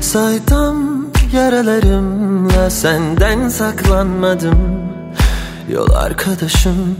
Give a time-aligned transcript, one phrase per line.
[0.00, 4.58] saydam yaralarımla senden saklanmadım.
[5.72, 6.96] Yol arkadaşım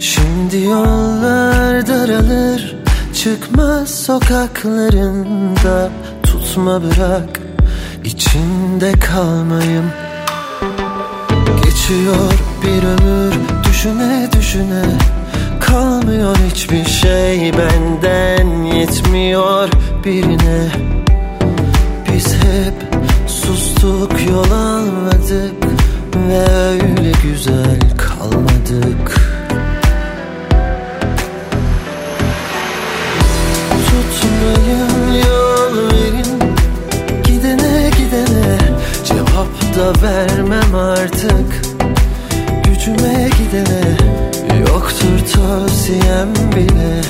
[0.00, 2.76] Şimdi yollar daralır.
[3.14, 5.90] Çıkmaz sokaklarında
[6.22, 7.40] Tutma bırak
[8.04, 9.90] içinde kalmayım.
[11.64, 12.32] Geçiyor
[12.62, 13.34] bir ömür
[13.68, 14.82] düşüne düşüne.
[15.60, 19.68] Kalmıyor hiçbir şey benden yetmiyor
[20.04, 20.68] birine
[22.18, 22.74] Biz hep
[23.26, 25.64] sustuk yol almadık
[26.28, 29.20] Ve öyle güzel kalmadık.
[33.86, 36.54] Tutmayın yol verin
[37.24, 38.58] Gidene gidene
[39.04, 41.62] Cevap da vermem artık.
[42.64, 43.96] Gücüme gidene
[44.60, 47.00] Yoktur tavsiyem bile.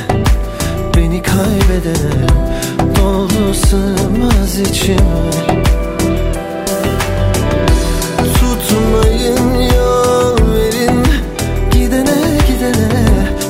[0.97, 2.39] Beni kaybedene
[2.79, 5.31] Doldu sığmaz içime
[8.35, 11.03] Tutmayın yol verin.
[11.71, 13.05] Gidene gidene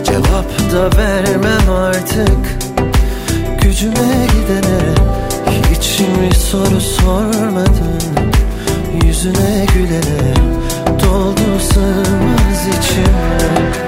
[0.05, 2.59] Cevap da vermem artık.
[3.63, 4.81] Gücüme gidene
[5.71, 8.03] Hiç mi soru sormadın?
[9.05, 10.35] Yüzüne gülene
[11.05, 13.88] Doldu sığmaz içime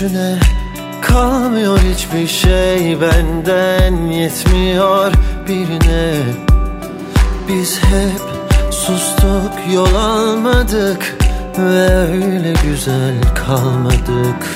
[0.00, 0.38] düşüne
[1.02, 5.12] Kalmıyor hiçbir şey benden yetmiyor
[5.48, 6.14] birine.
[7.48, 8.20] Biz hep
[8.70, 11.16] sustuk yol almadık
[11.58, 13.14] Ve öyle güzel
[13.46, 14.46] kalmadık.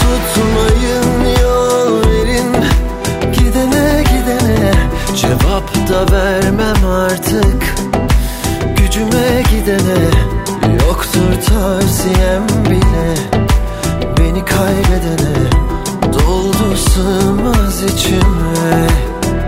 [0.00, 2.54] Tutmayın yol verin
[3.32, 4.72] Gidene gidene
[5.16, 7.74] Cevap da vermem artık.
[8.76, 10.32] Gücüme gidene
[11.52, 13.14] tavsiyem bile
[14.18, 15.50] Beni kaybedene
[16.12, 18.88] Doldu sığmaz içime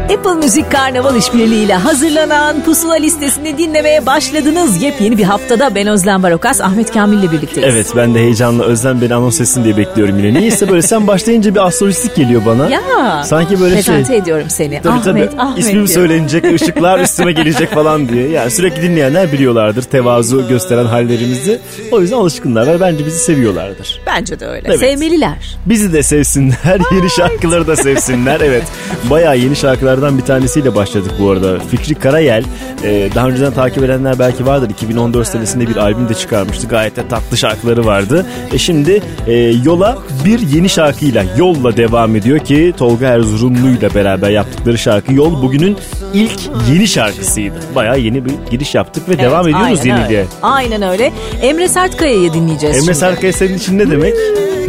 [0.04, 4.82] Apple Müzik Karnaval işbirliğiyle hazırlanan Pusula listesini dinlemeye başladınız.
[4.82, 7.75] Yepyeni bir haftada ben Özlem Barokas, Ahmet Kamil ile birlikteyiz.
[7.75, 10.38] Evet ben de heyecanla Özlem beni anons etsin diye bekliyorum yine.
[10.38, 12.69] Niyeyse böyle sen başlayınca bir astrolojik geliyor bana.
[12.70, 13.25] Ya.
[13.25, 14.16] Sanki böyle Presente şey.
[14.16, 14.81] ediyorum seni.
[14.82, 15.41] Tabii Ahmet, tabii.
[15.41, 15.88] Ahmet İsmim diyorum.
[15.88, 18.28] söylenecek, ışıklar üstüme gelecek falan diye.
[18.28, 21.60] Yani sürekli dinleyenler biliyorlardır tevazu gösteren hallerimizi.
[21.92, 24.00] O yüzden alışkınlar ve bence bizi seviyorlardır.
[24.06, 24.69] Bence de öyle.
[24.69, 24.81] Evet.
[24.81, 25.56] Sevmeliler.
[25.66, 28.41] Bizi de sevsinler, yeni şarkıları da sevsinler.
[28.41, 28.65] Evet,
[29.10, 29.56] bayağı yeni
[29.94, 31.59] şarkılardan bir tanesiyle başladık bu arada.
[31.71, 32.44] Fikri Karayel,
[32.84, 34.71] e, daha önceden takip edenler belki vardır.
[34.71, 36.69] 2014 senesinde bir albüm de çıkarmıştı.
[36.69, 38.27] Gayet de tatlı şarkıları vardı.
[38.53, 39.33] E şimdi e,
[39.65, 45.43] yola bir yeni şarkıyla, Yol'la devam ediyor ki Tolga Erzurumlu ile beraber yaptıkları şarkı Yol
[45.43, 45.77] bugünün
[46.15, 46.41] ilk
[46.72, 47.54] yeni şarkısıydı.
[47.75, 50.19] Bayağı yeni bir giriş yaptık ve devam Evet, ediyoruz aynen yeniliğe.
[50.19, 50.28] öyle.
[50.43, 51.12] Aynen öyle.
[51.43, 52.99] Emre Sertkaya'yı dinleyeceğiz Emre şimdi.
[52.99, 54.15] Serkaya senin için ne demek?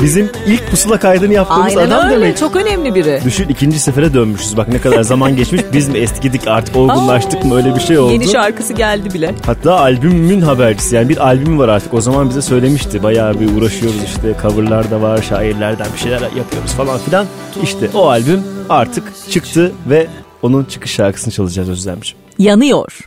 [0.01, 2.21] Bizim ilk pusula kaydını yaptığımız Aynen adam öyle.
[2.21, 2.37] demek.
[2.37, 3.21] Çok önemli biri.
[3.25, 4.57] Düşün ikinci sefere dönmüşüz.
[4.57, 5.61] Bak ne kadar zaman geçmiş.
[5.73, 8.11] Biz mi eskidik artık olgunlaştık mı öyle bir şey oldu.
[8.13, 9.35] Yeni şarkısı geldi bile.
[9.45, 11.93] Hatta albümün habercisi yani bir albümü var artık.
[11.93, 13.03] O zaman bize söylemişti.
[13.03, 17.25] Bayağı bir uğraşıyoruz işte coverlar da var, şairlerden bir şeyler yapıyoruz falan filan.
[17.63, 20.07] İşte o albüm artık çıktı ve
[20.41, 22.17] onun çıkış şarkısını çalacağız Özlemciğim.
[22.37, 22.99] Yanıyor.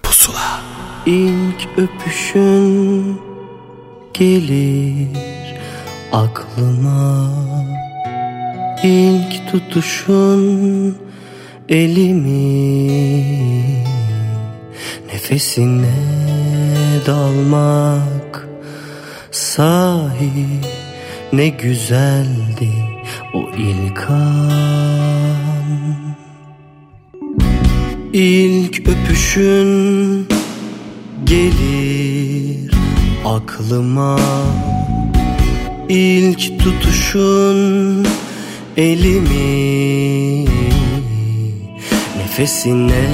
[1.06, 3.20] İlk öpüşün
[4.14, 5.57] gelir
[6.12, 7.30] aklıma
[8.84, 10.96] İlk tutuşun
[11.68, 13.08] elimi
[15.12, 15.94] Nefesine
[17.06, 18.48] dalmak
[19.30, 20.60] sahi
[21.32, 22.70] ne güzeldi
[23.34, 25.38] o ilk an.
[28.12, 30.28] İlk öpüşün
[31.24, 32.70] gelir
[33.24, 34.18] aklıma
[35.88, 38.06] İlk tutuşun
[38.76, 40.44] elimi
[42.18, 43.08] Nefesine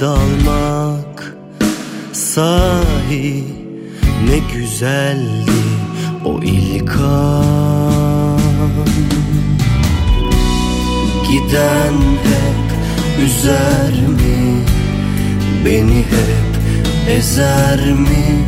[0.00, 1.36] dalmak
[2.12, 3.44] Sahi
[4.28, 5.60] ne güzeldi
[6.24, 8.40] o ilk an.
[11.28, 11.94] Giden
[12.24, 12.70] hep
[13.24, 14.64] üzer mi
[15.64, 16.50] Beni hep
[17.16, 18.44] ezer mi?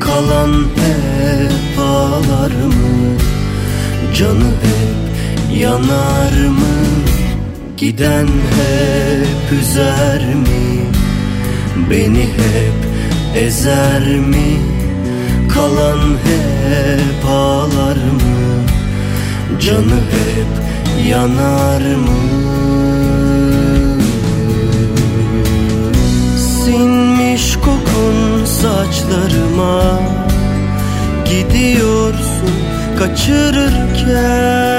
[0.00, 3.18] Kalan hep ağlar mı?
[4.14, 6.76] Canı hep yanar mı?
[7.76, 10.86] Giden hep üzer mi?
[11.90, 12.78] Beni hep
[13.44, 14.48] ezer mi?
[15.54, 18.64] Kalan hep ağlar mı?
[19.60, 20.52] Canı hep
[21.10, 22.18] yanar mı?
[26.38, 30.00] Sinmiş kokun saçlarıma
[31.28, 32.50] Gidiyorsun
[32.98, 34.77] kaçırırken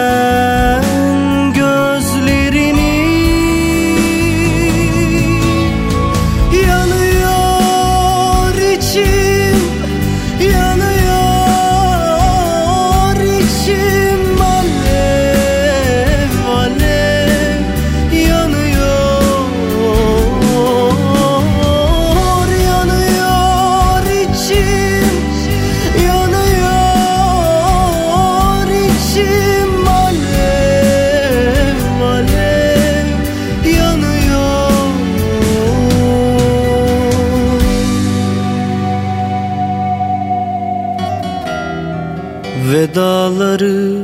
[42.90, 44.04] Vedaları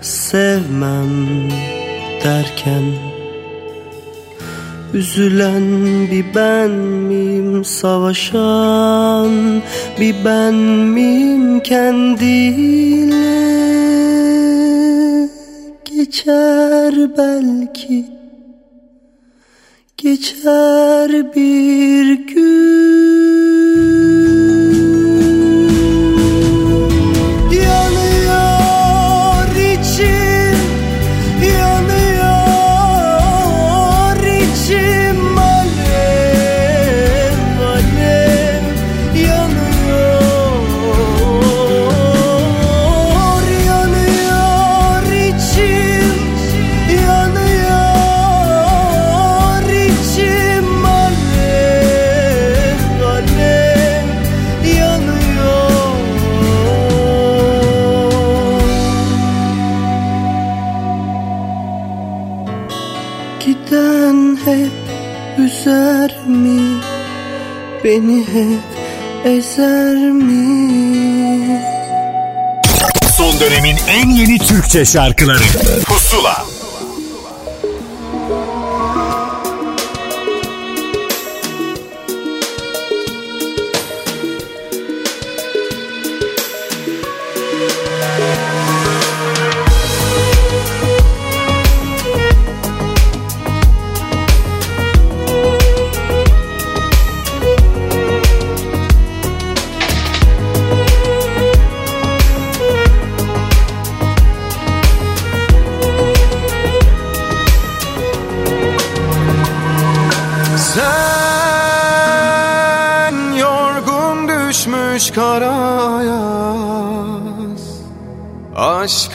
[0.00, 1.50] sevmem
[2.24, 2.82] derken
[4.94, 5.62] Üzülen
[6.10, 9.32] bir ben miyim savaşan?
[10.00, 13.18] Bir ben miyim kendiyle
[15.84, 18.06] Geçer belki?
[19.96, 23.57] Geçer bir gün
[67.98, 68.62] Beni hep
[69.24, 71.60] ezer mi?
[73.16, 75.42] Son dönemin en yeni Türkçe şarkıları
[75.86, 76.47] Pusula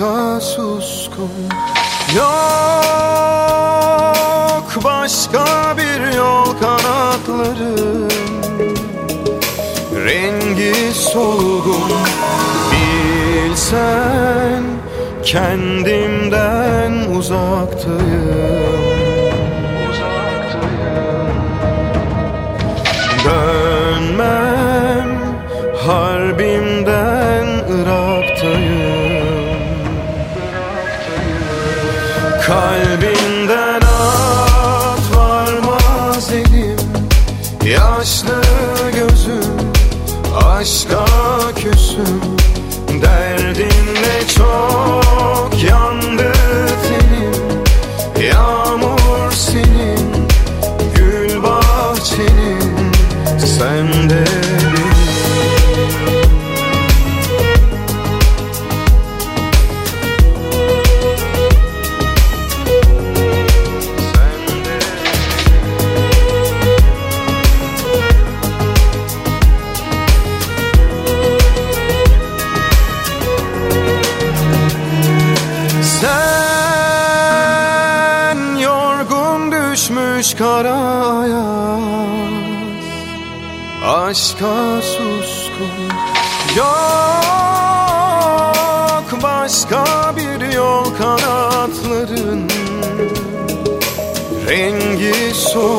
[0.03, 1.31] Aşka suskun
[2.15, 3.24] Yok
[4.83, 5.45] başka
[5.77, 8.12] bir yol kanatların
[10.05, 11.91] Rengi solgun
[12.72, 14.63] Bilsen
[15.24, 18.02] kendimden uzaktayım
[40.63, 41.02] aşka küsüm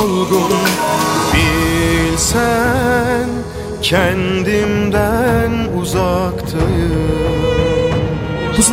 [0.04, 0.52] solgun
[1.32, 3.28] Bilsen
[3.82, 5.13] kendimden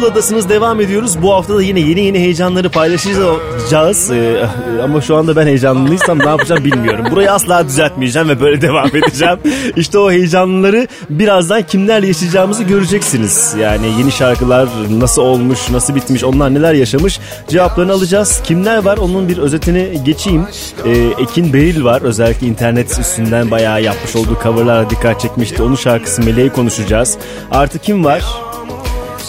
[0.02, 1.22] Pusuladasınız devam ediyoruz.
[1.22, 4.12] Bu hafta da yine yeni yeni heyecanları paylaşacağız.
[4.12, 4.48] Ee,
[4.84, 7.06] ama şu anda ben heyecanlıysam ne yapacağım bilmiyorum.
[7.12, 9.40] Burayı asla düzeltmeyeceğim ve böyle devam edeceğim.
[9.76, 13.56] İşte o heyecanları birazdan kimlerle yaşayacağımızı göreceksiniz.
[13.60, 18.42] Yani yeni şarkılar nasıl olmuş, nasıl bitmiş, onlar neler yaşamış cevaplarını alacağız.
[18.44, 20.46] Kimler var onun bir özetini geçeyim.
[20.86, 22.02] Ee, Ekin Beril var.
[22.02, 25.64] Özellikle internet üstünden bayağı yapmış olduğu coverlara dikkat çekmişti.
[25.64, 27.18] Onun şarkısı Meleği konuşacağız.
[27.52, 28.51] Artı kim var?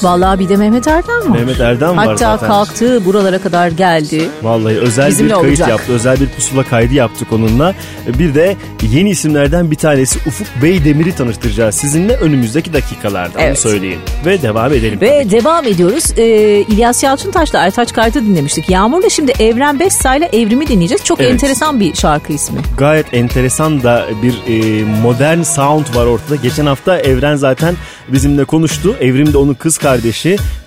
[0.02, 1.38] Vallahi bir de Mehmet Erdem var.
[1.38, 2.49] Mehmet Erdem var Hatta zaten.
[2.49, 4.28] kalktı buralara kadar geldi.
[4.42, 5.68] Vallahi özel Bizimle bir kayıt olacak.
[5.68, 5.92] yaptı.
[5.92, 7.75] Özel bir pusula kaydı yaptık onunla.
[8.18, 8.56] Bir de
[8.90, 13.38] yeni isimlerden bir tanesi Ufuk Beydemir'i tanıştıracağız sizinle önümüzdeki dakikalarda.
[13.38, 13.59] Onu Evet.
[13.59, 13.99] söyleyin.
[14.26, 15.00] Ve devam edelim.
[15.00, 16.04] Ve devam ediyoruz.
[16.16, 16.25] Ee,
[16.68, 18.71] İlyas Yalçıntaş'la Aytaç Kayt'ı dinlemiştik.
[18.71, 21.04] Yağmur'la şimdi Evren Bessa ile Evrim'i dinleyeceğiz.
[21.04, 21.32] Çok Evet.
[21.32, 22.59] enteresan bir şarkı ismi.
[22.78, 26.37] Gayet enteresan da bir e, modern sound var ortada.
[26.37, 27.75] Geçen hafta Evren zaten
[28.09, 28.97] bizimle konuştu.
[29.00, 29.91] Evrim de onun kız kardeşi.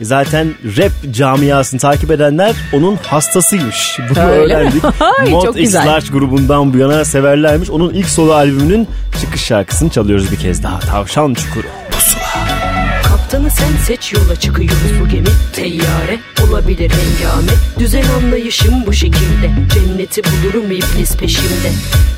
[0.02, 4.00] Zaten rap camiasını takip edenler onun hastasıymış.
[4.10, 4.84] Bunu Öyle öğrendik.
[5.20, 5.76] Ay, Mod X.
[5.76, 7.70] Large grubundan bu yana severlermiş.
[7.70, 8.88] Onun ilk solo albümünün
[9.22, 10.80] çıkış şarkısını çalıyoruz bir kez daha.
[10.80, 11.68] Tavşan Çukuru.
[13.36, 15.28] Kaptanı sen seç yola çıkıyoruz bu gemi.
[15.54, 17.52] Teyyare olabilir hengame.
[17.80, 19.52] Düzen anlayışım bu şekilde.
[19.74, 21.72] Cenneti bulurum iblis peşimde.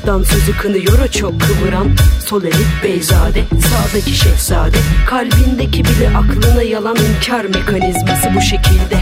[0.06, 1.88] Dansözü kınıyor o çok kıvıran.
[2.26, 4.76] Sol elit beyzade Sağdaki şehzade.
[5.06, 9.00] Kalbindeki bile aklına yalan inkar mekanizması bu şekilde.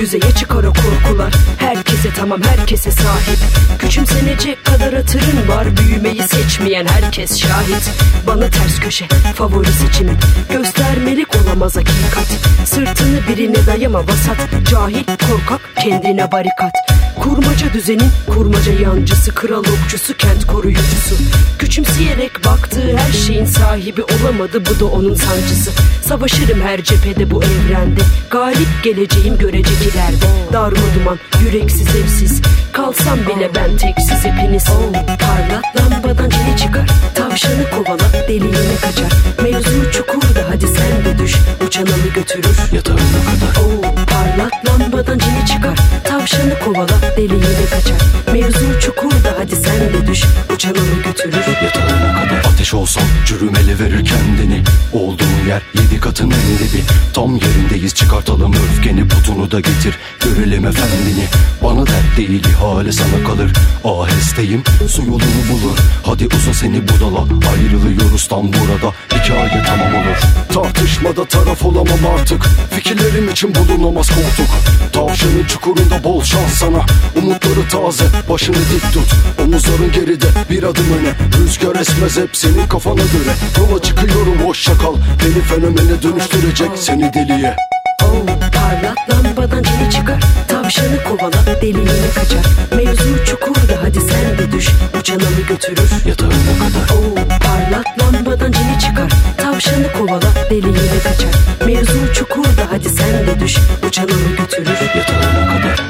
[0.00, 1.34] Yüzeye çıkar o korkular.
[1.58, 3.38] Herkese tamam herkese sahip.
[3.78, 5.76] Küçümsenecek kadar hatırın var.
[5.76, 7.90] Büyümeyi seçmeyen herkes şahit.
[8.26, 10.16] Bana ters köşe favori seçimin.
[10.52, 12.26] Göstermelik olamaz hakikat
[12.64, 14.36] Sırtını birine dayama vasat.
[14.70, 16.72] Cahil korkak kendine barikat.
[17.20, 21.14] Kurmaca düzenin kurmaca yancısı Kral okçusu kent koruyucusu.
[21.58, 25.70] Küçümseyerek baktığı her şeyin sahibi olamadı Bu da onun sancısı.
[26.02, 28.00] Savaşırım her cephede bu evrende.
[28.30, 30.26] Galip geleceğim görecek ileride.
[30.52, 32.42] Darma duman yüreksiz evsiz.
[32.72, 34.64] Kalsam bile ben teksiz hepiniz.
[35.06, 36.90] Parlat lambadan cini çıkar.
[37.14, 39.12] Tavşanı kovala deliğine kaçar.
[39.42, 41.34] Mevzu çukurda hadi sen de düş
[41.66, 42.56] Uçananı götürür?
[42.72, 43.64] Yatağına kadar.
[43.64, 45.78] Oo, parlat lambadan cini çıkar
[46.24, 47.96] Tavşanı kovala deliğine kaçar.
[48.32, 50.24] Mevzu çukurda hadi sen de düş.
[50.54, 51.34] Uçananı götürür.
[51.64, 54.62] Yatağına kadar Ateş olsan çürümeli verir kendini.
[54.92, 56.82] Olduğun yer yedi katın en dibi
[57.14, 59.98] Tam yerindeyiz çıkartalım öfkeni Putunu da getir.
[60.20, 61.24] Görelim efendini.
[61.62, 63.52] Bana dert değil ihale sana kalır.
[63.84, 65.78] Ahesteyim su yolunu bulur.
[66.06, 68.94] Hadi uza seni budala Ayrılıyoruz tam burada.
[69.14, 70.18] Hikaye tamam olur.
[70.54, 72.44] Tartışmada taraf olamam artık.
[72.70, 74.54] Fikirlerim için bulunamaz koltuk.
[74.92, 76.86] Tavşanın çukurunda bol şans sana.
[77.16, 79.14] Umutları taze başını dik tut.
[79.44, 81.12] Omuzların geride bir adım öne.
[81.38, 83.34] Rüzgar esmez hep senin kafana göre.
[83.58, 84.94] Yola çıkıyorum hoşça kal.
[85.24, 87.56] Beni fenomene dönüştürecek seni deliye.
[88.02, 90.20] Oo, parlat lambadan cini çıkar.
[90.48, 92.44] Tavşanı kovala deliğine kaçar.
[92.76, 94.68] Mevzu çukurda hadi sen de düş.
[95.00, 95.90] Uçananı götürür.
[96.06, 96.96] Yatağına kadar.
[96.98, 99.12] Oo, parlat lambadan cini çıkar.
[99.38, 101.30] Tavşanı kovala deliğine kaçar.
[101.66, 103.56] Mevzu çukurda hadi sen de düş.
[103.88, 104.78] Uçananı götürür.
[104.96, 105.83] Yatağına kadar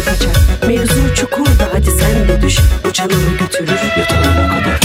[0.00, 0.68] deliğine kaçar.
[0.68, 2.58] Mevzu çukurda hadi sen de düş.
[2.90, 3.68] Uçananı götürür.
[3.98, 4.80] Yatağına kadar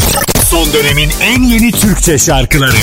[0.50, 2.76] Son dönemin en yeni Türkçe şarkıları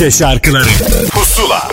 [0.00, 0.64] Türkçe şarkıları
[1.10, 1.68] Pusula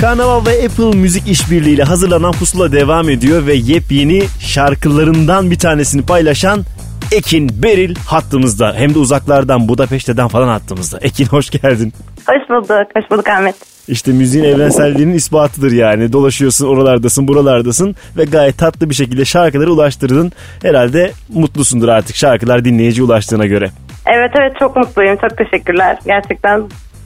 [0.00, 6.64] Karnaval ve Apple Müzik işbirliğiyle hazırlanan pusula devam ediyor ve yepyeni şarkılarından bir tanesini paylaşan
[7.12, 8.74] Ekin Beril hattımızda.
[8.76, 10.98] Hem de uzaklardan Budapeşte'den falan hattımızda.
[10.98, 11.92] Ekin hoş geldin.
[12.26, 12.88] Hoş bulduk.
[12.96, 13.54] Hoş bulduk Ahmet.
[13.88, 16.12] İşte müziğin evrenselliğinin ispatıdır yani.
[16.12, 20.32] Dolaşıyorsun oralardasın buralardasın ve gayet tatlı bir şekilde şarkıları ulaştırdın.
[20.62, 23.70] Herhalde mutlusundur artık şarkılar dinleyici ulaştığına göre.
[24.06, 25.16] Evet evet çok mutluyum.
[25.16, 25.98] Çok teşekkürler.
[26.06, 26.58] Gerçekten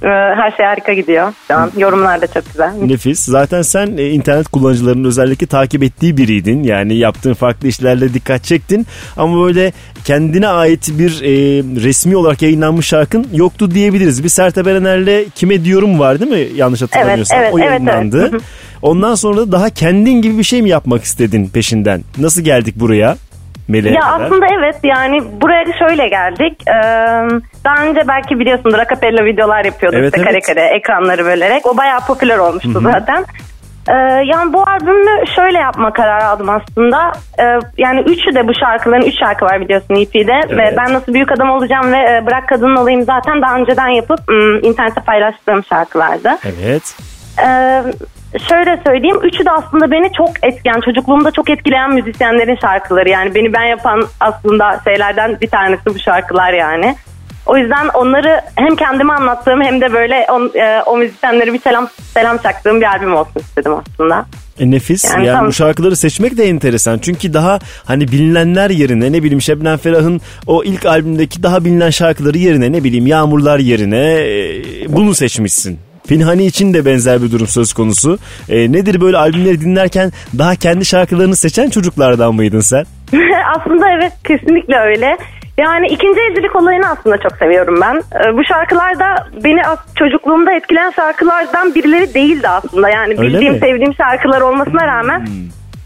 [0.02, 1.70] e, her şey harika gidiyor şu an.
[1.76, 2.72] Yorumlar da çok güzel.
[2.82, 3.20] Nefis.
[3.20, 6.62] Zaten sen e, internet kullanıcılarının özellikle takip ettiği biriydin.
[6.62, 8.86] Yani yaptığın farklı işlerle dikkat çektin.
[9.16, 9.72] Ama böyle
[10.04, 14.24] kendine ait bir e, resmi olarak yayınlanmış şarkın yoktu diyebiliriz.
[14.24, 16.56] Bir Sertab Erener'le Kime Diyorum var değil mi?
[16.56, 17.38] Yanlış hatırlamıyorsam.
[17.38, 18.28] Evet, evet, o evet, yayınlandı.
[18.30, 18.42] evet.
[18.82, 22.02] Ondan sonra da daha kendin gibi bir şey mi yapmak istedin peşinden?
[22.18, 23.16] Nasıl geldik buraya?
[23.70, 24.24] Meleğe Ya kadar.
[24.26, 26.62] aslında evet yani buraya şöyle geldik.
[26.68, 26.72] Ee,
[27.64, 30.46] daha önce belki biliyorsundur acapella videolar yapıyorduk Evet, işte kare evet.
[30.46, 31.66] kare ekranları bölerek.
[31.66, 33.24] O bayağı popüler olmuştu zaten.
[33.88, 33.92] Ee,
[34.24, 37.12] yani bu albümü şöyle yapma kararı aldım aslında.
[37.40, 40.40] Ee, yani üçü de bu şarkıların, üç şarkı var biliyorsun EP'de.
[40.48, 40.50] Evet.
[40.58, 44.20] Ve ben nasıl büyük adam olacağım ve e, bırak kadın olayım zaten daha önceden yapıp
[44.30, 46.38] ım, internette paylaştığım şarkılardı.
[46.44, 46.96] Evet.
[47.46, 47.82] Ee,
[48.48, 49.18] şöyle söyleyeyim.
[49.22, 53.08] Üçü de aslında beni çok etkileyen, çocukluğumda çok etkileyen müzisyenlerin şarkıları.
[53.08, 56.96] Yani beni ben yapan aslında şeylerden bir tanesi bu şarkılar yani.
[57.46, 61.88] O yüzden onları hem kendime anlattığım hem de böyle on, e, o müzisyenlere bir selam
[62.14, 64.26] selam çaktığım bir albüm olsun istedim aslında.
[64.58, 65.04] E, nefis.
[65.04, 66.98] Yani, Yani tam- bu şarkıları seçmek de enteresan.
[66.98, 72.38] Çünkü daha hani bilinenler yerine ne bileyim Şebnem Ferah'ın o ilk albümdeki daha bilinen şarkıları
[72.38, 75.78] yerine ne bileyim Yağmurlar yerine e, bunu seçmişsin.
[76.10, 78.18] Pinhani için de benzer bir durum söz konusu.
[78.48, 82.84] E, nedir böyle albümleri dinlerken daha kendi şarkılarını seçen çocuklardan mıydın sen?
[83.56, 85.16] aslında evet kesinlikle öyle.
[85.58, 87.96] Yani ikinci elcilik olayını aslında çok seviyorum ben.
[87.96, 89.60] Ee, bu şarkılar da beni
[89.96, 92.88] çocukluğumda etkileyen şarkılardan birileri değildi aslında.
[92.88, 93.60] Yani Öyle bildiğim, mi?
[93.60, 95.26] sevdiğim şarkılar olmasına rağmen.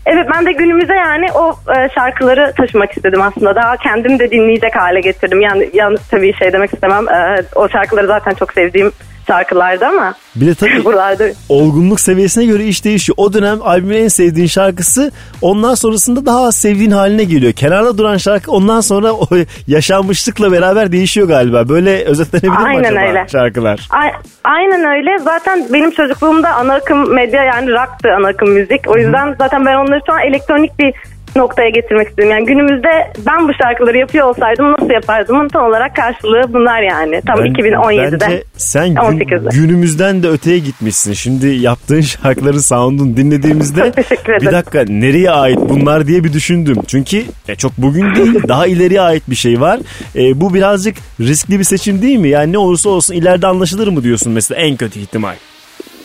[0.06, 3.54] Evet ben de günümüze yani o e, şarkıları taşımak istedim aslında.
[3.54, 5.40] Daha kendim de dinleyecek hale getirdim.
[5.40, 7.08] Yani yalnız tabii şey demek istemem.
[7.08, 8.92] e, o şarkıları zaten çok sevdiğim
[9.26, 13.14] şarkılardı ama Bir de tabii buralarda olgunluk seviyesine göre iş değişiyor.
[13.18, 17.52] O dönem albümün en sevdiğin şarkısı ondan sonrasında daha az sevdiğin haline geliyor.
[17.52, 19.26] Kenarda duran şarkı ondan sonra o
[19.66, 21.68] yaşanmışlıkla beraber değişiyor galiba.
[21.68, 23.26] Böyle özetlenebilir mi Aynen acaba öyle.
[23.32, 23.88] şarkılar?
[23.90, 25.18] A- Aynen öyle.
[25.24, 28.80] Zaten benim çocukluğumda ana akım medya yani rock'tı ana akım müzik.
[28.88, 30.94] O yüzden zaten ben onları şu an elektronik bir
[31.36, 32.34] noktaya getirmek istiyorum.
[32.36, 35.48] Yani günümüzde ben bu şarkıları yapıyor olsaydım nasıl yapardım?
[35.48, 37.20] Tam olarak karşılığı bunlar yani.
[37.26, 38.20] Tam Ben- 2017'de.
[38.20, 39.48] Bence sen gün- 18'de.
[39.58, 41.12] günümüzden de öteye gitmişsin.
[41.12, 43.92] Şimdi yaptığın şarkıların sound'un dinlediğimizde
[44.40, 46.76] bir dakika nereye ait bunlar diye bir düşündüm.
[46.86, 49.80] Çünkü e, çok bugün değil daha ileriye ait bir şey var.
[50.16, 52.28] E, bu birazcık riskli bir seçim değil mi?
[52.28, 55.34] Yani ne olursa olsun ileride anlaşılır mı diyorsun mesela en kötü ihtimal.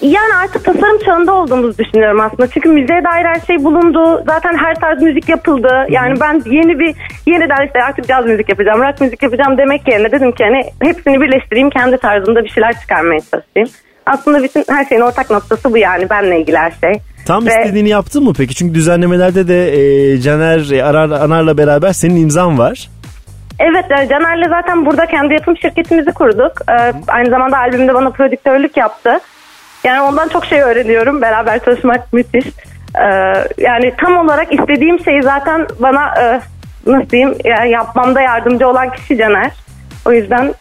[0.01, 2.47] Yani artık tasarım çağında olduğumuzu düşünüyorum aslında.
[2.47, 4.23] Çünkü müziğe dair her şey bulundu.
[4.27, 5.85] Zaten her tarz müzik yapıldı.
[5.89, 10.11] Yani ben yeni bir yeniden işte artık caz müzik yapacağım, rock müzik yapacağım demek yerine
[10.11, 13.69] dedim ki hani hepsini birleştireyim kendi tarzımda bir şeyler çıkarmaya çalışayım.
[14.05, 17.01] Aslında bütün her şeyin ortak noktası bu yani benle ilgili her şey.
[17.27, 18.55] Tam Ve- istediğini yaptın mı peki?
[18.55, 22.89] Çünkü düzenlemelerde de e, Caner e, Arar, Anar'la beraber senin imzan var.
[23.59, 26.51] Evet e, Caner'le zaten burada kendi yapım şirketimizi kurduk.
[26.69, 29.19] E, Aynı zamanda albümde bana prodüktörlük yaptı.
[29.83, 31.21] Yani ondan çok şey öğreniyorum.
[31.21, 32.45] Beraber çalışmak müthiş.
[32.95, 33.05] E,
[33.57, 36.41] Yani tam olarak istediğim şeyi zaten bana e,
[36.91, 39.51] nasıl diyeyim yani yapmamda yardımcı olan kişi Caner.
[40.05, 40.53] O yüzden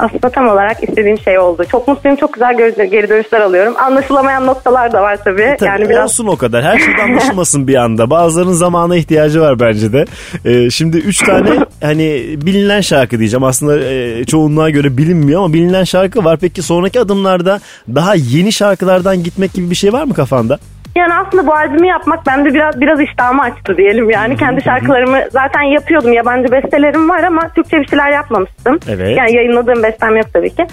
[0.00, 1.64] aslında tam olarak istediğim şey oldu.
[1.70, 2.56] Çok mutluyum, çok güzel
[2.90, 3.74] geri dönüşler alıyorum.
[3.78, 5.56] Anlaşılamayan noktalar da var tabii.
[5.58, 6.64] Tabii yani biraz olsun o kadar.
[6.64, 8.10] Her şey anlaşılmasın bir anda.
[8.10, 10.04] Bazılarının zamana ihtiyacı var bence de.
[10.44, 11.50] Ee, şimdi üç tane
[11.82, 13.44] hani bilinen şarkı diyeceğim.
[13.44, 16.38] Aslında e, çoğunluğa göre bilinmiyor ama bilinen şarkı var.
[16.40, 17.60] Peki sonraki adımlarda
[17.94, 20.58] daha yeni şarkılardan gitmek gibi bir şey var mı kafanda?
[20.96, 24.10] Yani aslında bu albümü yapmak bende biraz biraz iştahımı açtı diyelim.
[24.10, 26.12] Yani kendi şarkılarımı zaten yapıyordum.
[26.12, 28.78] Yabancı bestelerim var ama Türkçe bir şeyler yapmamıştım.
[28.88, 29.18] Evet.
[29.18, 30.66] Yani yayınladığım bestem yok tabii ki.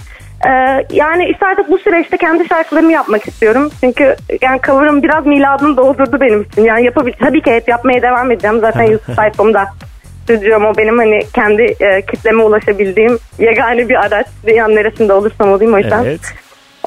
[0.46, 0.50] Ee,
[0.92, 3.70] yani işte artık bu süreçte kendi şarkılarımı yapmak istiyorum.
[3.82, 6.64] Çünkü yani cover'ım biraz miladını doldurdu benim için.
[6.64, 8.60] Yani yapabil tabii ki hep yapmaya devam edeceğim.
[8.60, 9.66] Zaten YouTube sayfamda
[10.24, 14.28] stüdyom o benim hani kendi e, kitleme ulaşabildiğim yegane bir araç.
[14.48, 16.04] Dünyanın neresinde olursam olayım o yüzden.
[16.04, 16.22] Evet.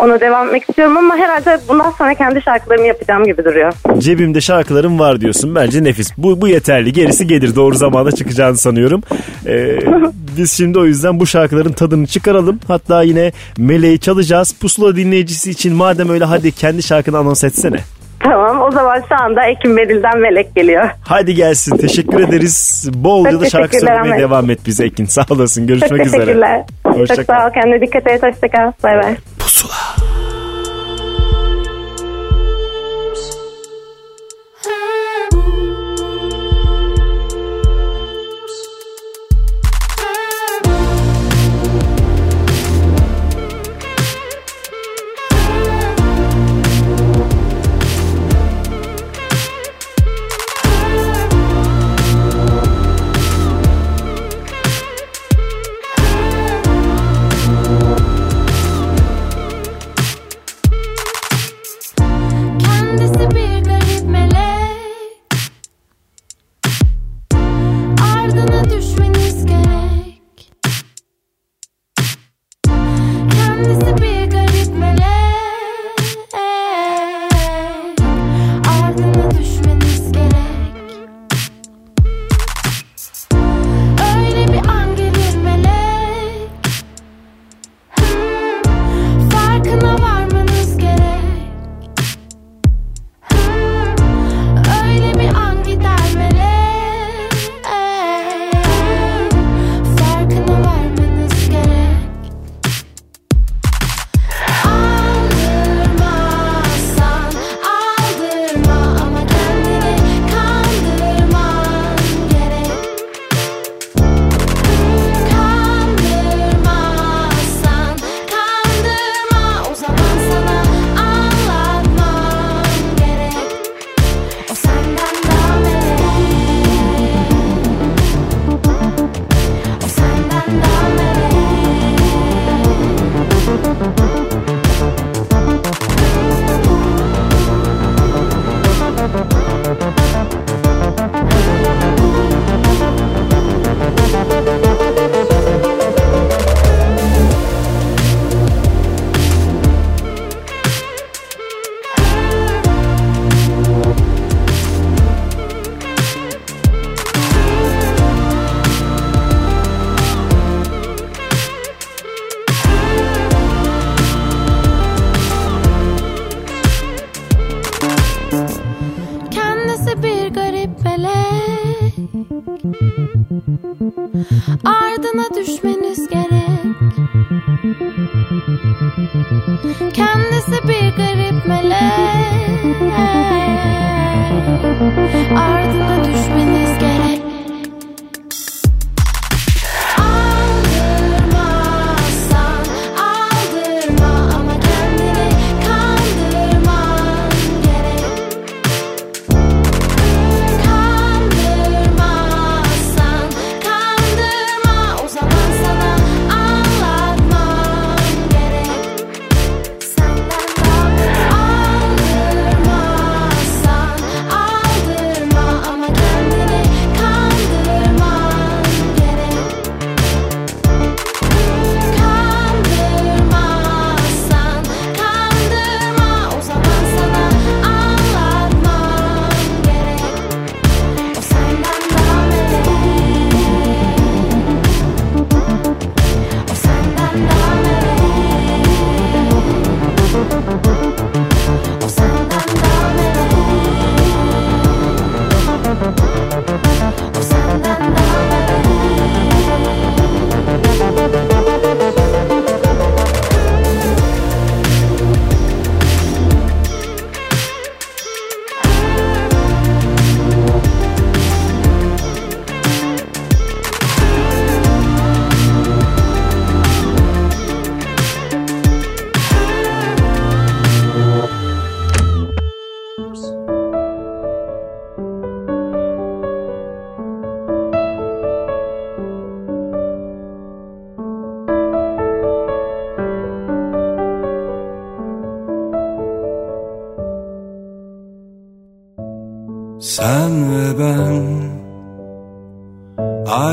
[0.00, 3.72] Ona devam etmek istiyorum ama herhalde bundan sonra kendi şarkılarımı yapacağım gibi duruyor.
[3.98, 5.54] Cebimde şarkılarım var diyorsun.
[5.54, 6.10] Bence nefis.
[6.18, 6.92] Bu, bu yeterli.
[6.92, 7.54] Gerisi gelir.
[7.54, 9.02] Doğru zamanda çıkacağını sanıyorum.
[9.46, 9.78] Ee,
[10.36, 12.60] biz şimdi o yüzden bu şarkıların tadını çıkaralım.
[12.68, 14.52] Hatta yine Meleği çalacağız.
[14.60, 17.76] Pusula dinleyicisi için madem öyle hadi kendi şarkını anons etsene.
[18.24, 20.88] Tamam o zaman şu anda Ekim Beril'den Melek geliyor.
[21.04, 21.76] Hadi gelsin.
[21.76, 22.88] Teşekkür ederiz.
[22.94, 25.04] Bol Çok ya da şarkı söylemeye devam et bize Ekin.
[25.04, 25.66] Sağ olasın.
[25.66, 26.20] Görüşmek Çok üzere.
[26.20, 26.62] teşekkürler.
[26.84, 27.34] Hoşça Çok kal.
[27.40, 28.22] sağ ol kendine dikkat et.
[28.22, 28.72] Hoşçakal.
[28.82, 29.16] Bay bay.
[29.40, 29.66] Kendisi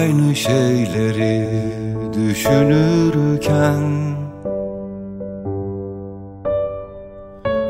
[0.08, 1.50] aynı şeyleri
[2.14, 3.82] düşünürken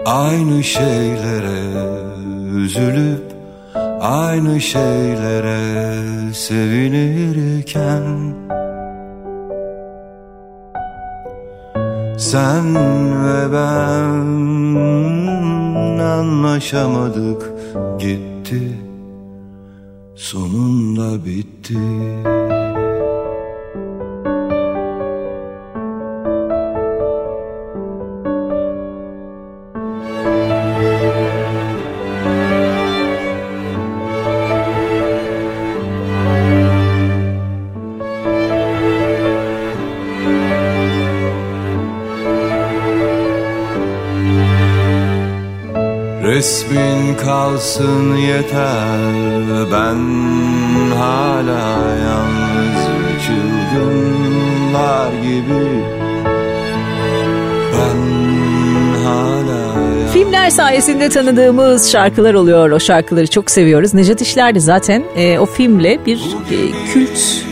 [0.06, 1.62] Aynı şeylere
[2.56, 3.24] üzülüp
[4.02, 8.04] aynı şeylere sevinirken
[12.18, 12.76] Sen
[13.26, 14.28] ve ben
[16.02, 17.52] anlaşamadık
[18.00, 18.78] gitti
[20.16, 22.38] Sonunda bitti l'éternité.
[46.24, 46.87] Resmi
[47.48, 50.00] kalsın yeter Ben
[50.96, 52.88] hala yalnız
[53.26, 55.84] çılgınlar gibi
[57.74, 58.18] Ben
[60.14, 62.72] Filmler sayesinde tanıdığımız şarkılar oluyor.
[62.72, 63.94] O şarkıları çok seviyoruz.
[63.94, 66.18] Nejat İşler de zaten e, o filmle bir
[66.52, 67.47] e, kült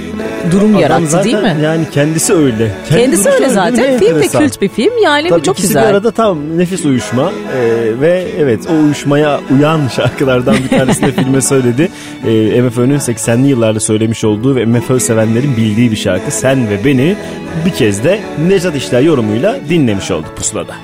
[0.56, 1.58] durum yarattı değil mi?
[1.64, 2.72] Yani kendisi öyle.
[2.90, 4.00] Kendi Kendisi öyle zaten.
[4.00, 4.98] Film de kült bir film.
[5.04, 5.84] Yani Tabii çok güzel.
[5.84, 11.12] bir arada tam nefis uyuşma Ee, ve evet o uyuşmaya uyan şarkılardan bir tanesini de
[11.12, 11.90] filme söyledi.
[12.28, 17.16] Ee, MFÖ'nün 80'li yıllarda söylemiş olduğu ve MFÖ sevenlerin bildiği bir şarkı Sen ve Beni
[17.66, 20.76] bir kez de Nejat İşler yorumuyla dinlemiş olduk pusulada.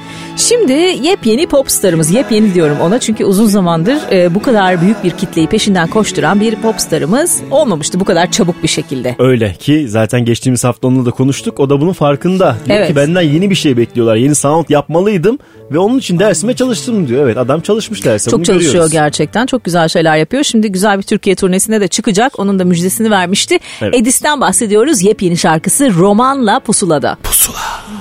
[0.49, 0.73] Şimdi
[1.07, 5.87] yepyeni popstarımız, yepyeni diyorum ona çünkü uzun zamandır e, bu kadar büyük bir kitleyi peşinden
[5.87, 9.15] koşturan bir popstarımız olmamıştı bu kadar çabuk bir şekilde.
[9.19, 11.59] Öyle ki zaten geçtiğimiz hafta onunla da konuştuk.
[11.59, 12.55] O da bunun farkında.
[12.65, 12.87] Diyor Evet.
[12.87, 14.15] ki benden yeni bir şey bekliyorlar.
[14.15, 15.39] Yeni sound yapmalıydım
[15.71, 17.23] ve onun için dersime çalıştım diyor.
[17.25, 18.91] Evet adam çalışmış derse Çok çalışıyor görüyoruz.
[18.91, 19.45] gerçekten.
[19.45, 20.43] Çok güzel şeyler yapıyor.
[20.43, 22.39] Şimdi güzel bir Türkiye turnesine de çıkacak.
[22.39, 23.59] Onun da müjdesini vermişti.
[23.81, 23.95] Evet.
[23.95, 25.01] Edis'ten bahsediyoruz.
[25.01, 27.17] Yepyeni şarkısı Roman'la Pusula'da.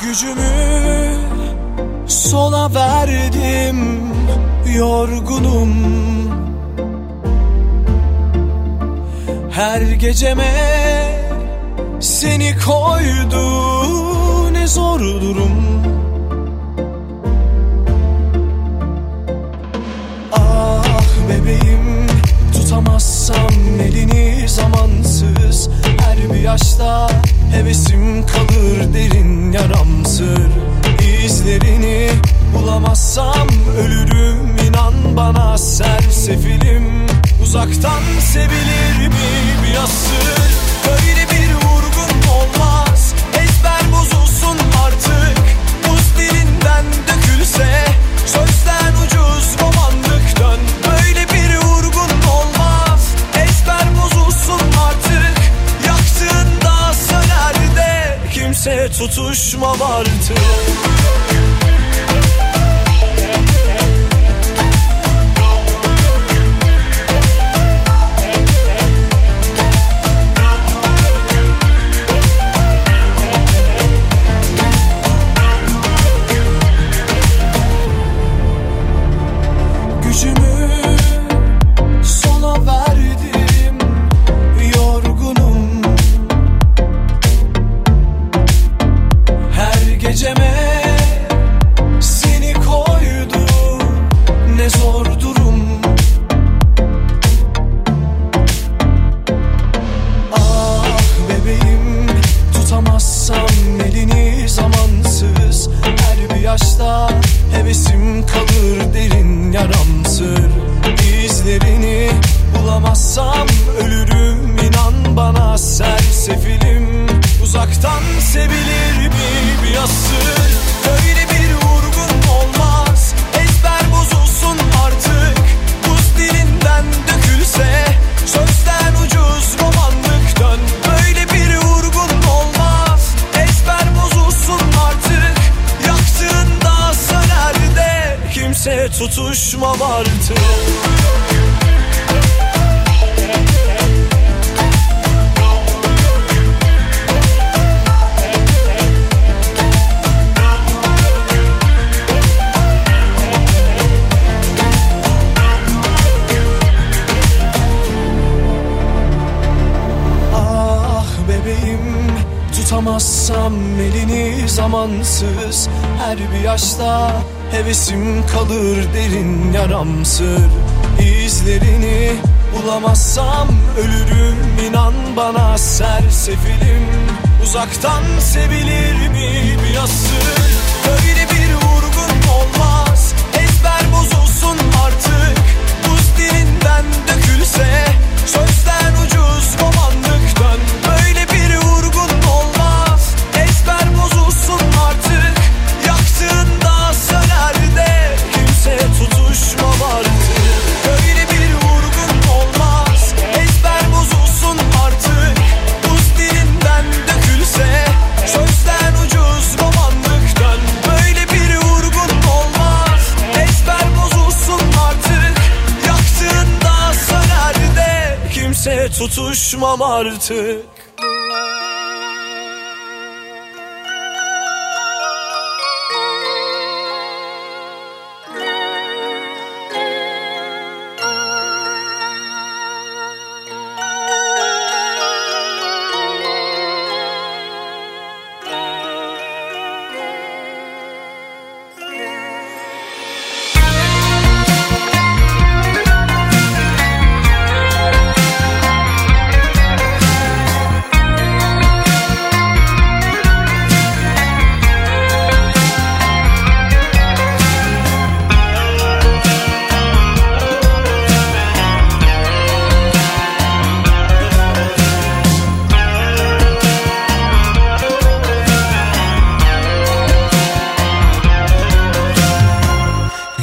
[0.03, 0.90] Gücümü
[2.11, 4.01] sola verdim
[4.77, 5.73] yorgunum.
[9.51, 10.53] Her geceme
[12.01, 13.47] seni koydu
[14.53, 15.83] ne zor durum.
[20.33, 21.90] Ah bebeğim
[22.71, 25.69] tutamazsam elini zamansız.
[25.99, 27.11] Her bir yaşta
[27.53, 30.51] hevesim kalır derin yaramsır.
[31.25, 32.11] İzlerini
[32.55, 37.07] bulamazsam ölürüm inan bana sersefilim.
[37.43, 38.03] Uzaktan
[38.33, 39.31] sevilir mi
[39.67, 40.51] bir asır
[40.87, 43.15] Böyle bir vurgun olmaz.
[43.33, 45.39] Ezber bozulsun artık.
[45.89, 47.85] Buz dilinden dökülse
[48.27, 50.10] Sözden ucuz romanlık
[58.65, 60.39] Kimse tutuşmam artık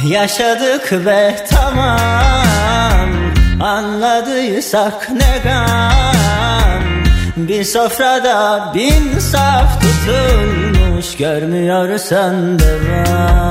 [0.08, 3.08] Yaşadık ve tamam
[3.60, 6.82] Anladıysak ne gam?
[7.36, 13.50] Bir sofrada bin saf tutulmuş Görmüyorsan devam.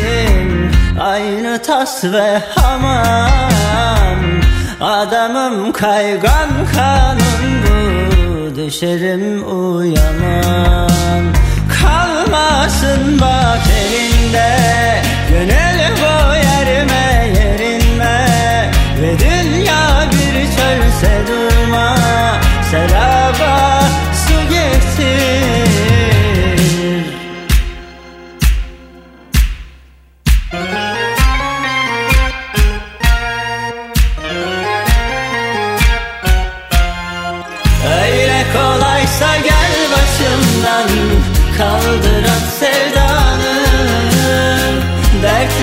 [1.01, 4.19] Aynı tas ve hamam.
[4.81, 10.89] Adamım kaygan kanım bu Düşerim uyamam
[12.31, 14.57] Kalmasın bak elinde
[15.31, 18.71] Gönül bu yerime yerinme.
[19.03, 21.97] Ve dünya bir çölse durma
[22.71, 23.83] Seraba
[24.27, 25.79] su getir.
[38.03, 40.89] Öyle kolaysa gel başımdan
[41.59, 42.08] Kaldır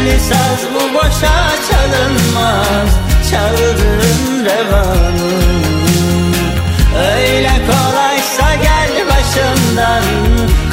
[0.06, 1.36] Dertli saz bu boşa
[1.70, 2.90] çalınmaz
[3.32, 5.34] Çaldığın revanı
[6.98, 10.04] Öyle kolaysa gel başımdan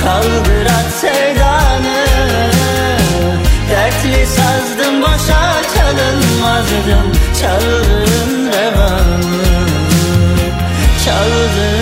[0.03, 2.07] Kaldır at sevdanı.
[3.71, 9.43] Dertli sazdım boşa çalınmazdım Çaldığın revanı
[11.05, 11.82] Çaldığın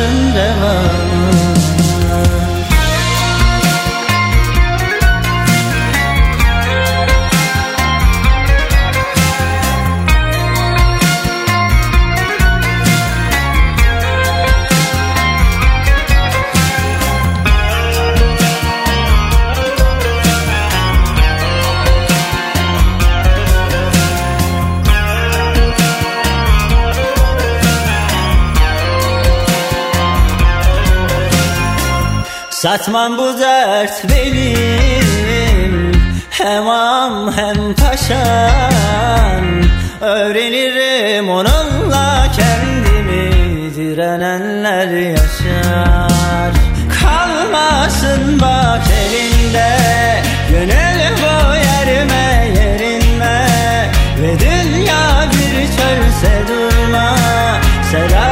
[32.60, 35.92] Satmam bu dert benim.
[36.30, 39.44] Hem am hem taşan.
[40.00, 43.30] Öğrenirim onunla kendimi.
[43.74, 46.52] Direnenler yaşar.
[47.00, 49.76] Kalmasın bak elinde.
[50.50, 53.46] Gönül bu yerime yerinde
[54.22, 57.16] Ve dünya bir çölse durma.
[57.90, 58.29] Serar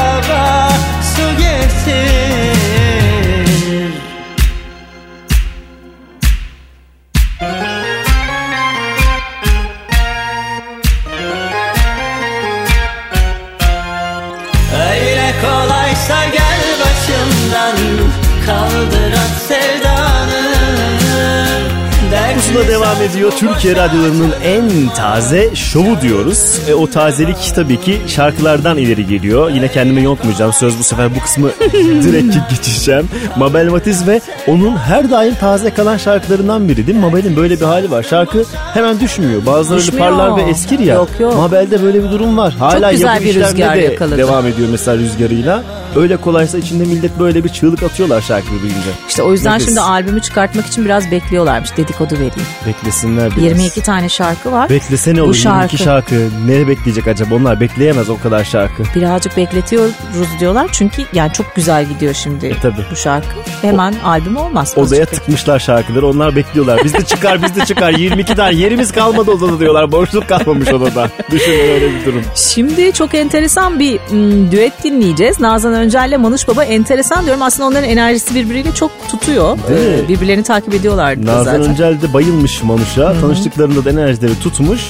[22.49, 23.33] Pusula devam ediyor.
[23.39, 26.61] Türkiye radyolarının en taze şovu diyoruz.
[26.69, 29.51] E, o tazelik tabii ki şarkılardan ileri geliyor.
[29.51, 30.53] Yine kendimi yontmayacağım.
[30.53, 31.51] Söz bu sefer bu kısmı
[32.03, 33.09] direkt geçeceğim.
[33.37, 37.05] Mabel Matiz ve onun her daim taze kalan şarkılarından biri değil mi?
[37.07, 38.03] Mabel'in böyle bir hali var.
[38.03, 38.45] Şarkı
[38.75, 39.47] hemen düşmüyor.
[39.47, 40.09] Bazıları öyle Düşmüyor.
[40.11, 40.95] parlar ve eskir ya.
[40.95, 41.37] Yok, yok.
[41.37, 42.55] Mabel'de böyle bir durum var.
[42.59, 44.19] Hala güzel yapı bir rüzgar de yakaladı.
[44.19, 45.63] devam ediyor mesela rüzgarıyla.
[45.97, 48.91] Öyle kolaysa içinde millet böyle bir çığlık atıyorlar şarkıyı duyunca.
[49.09, 49.67] İşte o yüzden Nefis.
[49.67, 51.77] şimdi albümü çıkartmak için biraz bekliyorlarmış.
[51.77, 52.48] Dedikodu vereyim.
[52.67, 53.43] Beklesinler biraz.
[53.45, 54.71] 22 tane şarkı var.
[54.71, 55.59] Beklesene Bu olur şarkı.
[55.59, 56.15] 22 şarkı.
[56.47, 57.35] Nereye bekleyecek acaba?
[57.35, 58.83] Onlar bekleyemez o kadar şarkı.
[58.95, 59.93] Birazcık bekletiyoruz
[60.41, 60.69] diyorlar.
[60.73, 62.85] Çünkü yani çok güzel gidiyor şimdi E, tabii.
[62.93, 63.29] bu şarkı.
[63.63, 64.73] Hemen albüm olmaz.
[64.77, 66.07] Odaya tıkmışlar şarkıları.
[66.07, 66.81] Onlar bekliyorlar.
[66.85, 67.91] Biz de çıkar biz de çıkar.
[67.93, 69.93] 22 tane yerimiz kalmadı odada diyorlar.
[69.93, 71.11] Boşluk kalmamış odada.
[71.31, 72.23] Düşünün öyle bir durum.
[72.35, 75.41] Şimdi çok enteresan bir mm, düet dinleyeceğiz.
[75.41, 77.43] Nazan Öncel ile Manuş Baba enteresan diyorum.
[77.43, 79.59] Aslında onların enerjisi birbiriyle çok tutuyor.
[79.71, 81.63] Ee, birbirlerini takip ediyorlardı Nazan zaten.
[81.63, 83.21] Öncel de bayılmış Manuş'a.
[83.21, 84.81] Tanıştıklarında da enerjileri tutmuş.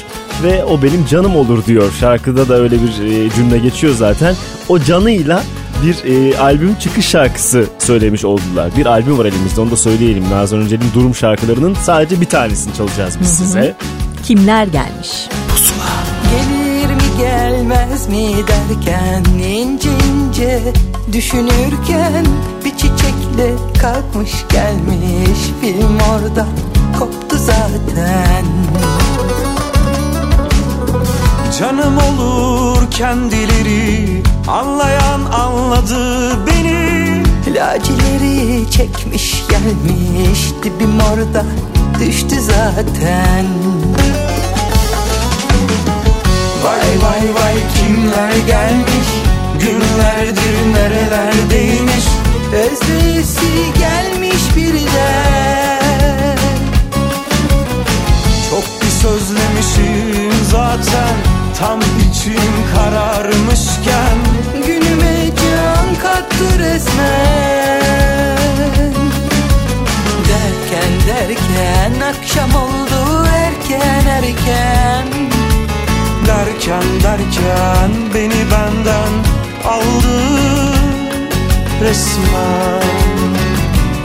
[0.43, 1.93] Ve o benim canım olur diyor.
[2.01, 4.35] Şarkıda da öyle bir e, cümle geçiyor zaten.
[4.69, 5.43] O canıyla
[5.83, 8.71] bir e, albüm çıkış şarkısı söylemiş oldular.
[8.77, 10.31] Bir albüm var elimizde onu da söyleyelim.
[10.31, 13.77] Nazan Öncel'in Durum şarkılarının sadece bir tanesini çalacağız biz size.
[14.23, 15.29] Kimler gelmiş?
[16.31, 20.61] Gelir mi gelmez mi derken ince ince
[21.13, 22.27] düşünürken
[22.65, 26.47] bir çiçekle kalkmış gelmiş film orada
[27.49, 28.45] zaten.
[31.59, 37.23] Canım olur kendileri Anlayan anladı beni
[37.55, 41.45] Lacileri çekmiş gelmiş dibim orada
[42.01, 43.47] düştü zaten.
[46.65, 49.09] Vay vay vay kimler gelmiş
[49.61, 52.05] Günlerdir nerelerdeymiş
[52.53, 55.58] Özleyisi gelmiş birden.
[59.63, 61.17] Sözlemişim zaten
[61.59, 64.19] Tam içim kararmışken.
[64.67, 68.29] Günüme can kattı resmen.
[70.29, 75.07] Derken derken akşam oldu erken erken.
[76.27, 79.13] Derken derken beni benden
[79.65, 80.23] aldı
[81.81, 82.83] resmen.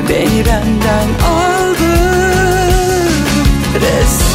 [0.10, 1.94] Beni benden aldı
[3.76, 4.33] resmen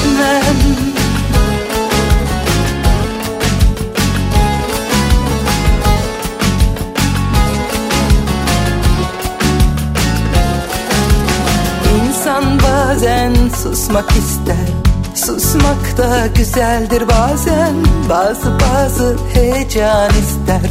[12.98, 14.68] bazen susmak ister
[15.14, 17.08] Susmak da güzeldir.
[17.08, 17.74] Bazen
[18.08, 20.70] Bazı bazı heyecan ister.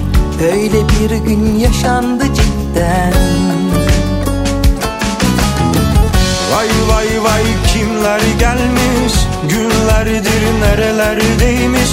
[0.54, 3.14] Öyle bir gün yaşandı cidden.
[6.52, 9.14] Vay vay vay kimler gelmiş?
[9.50, 11.90] Günlerdir nerelerdeymiş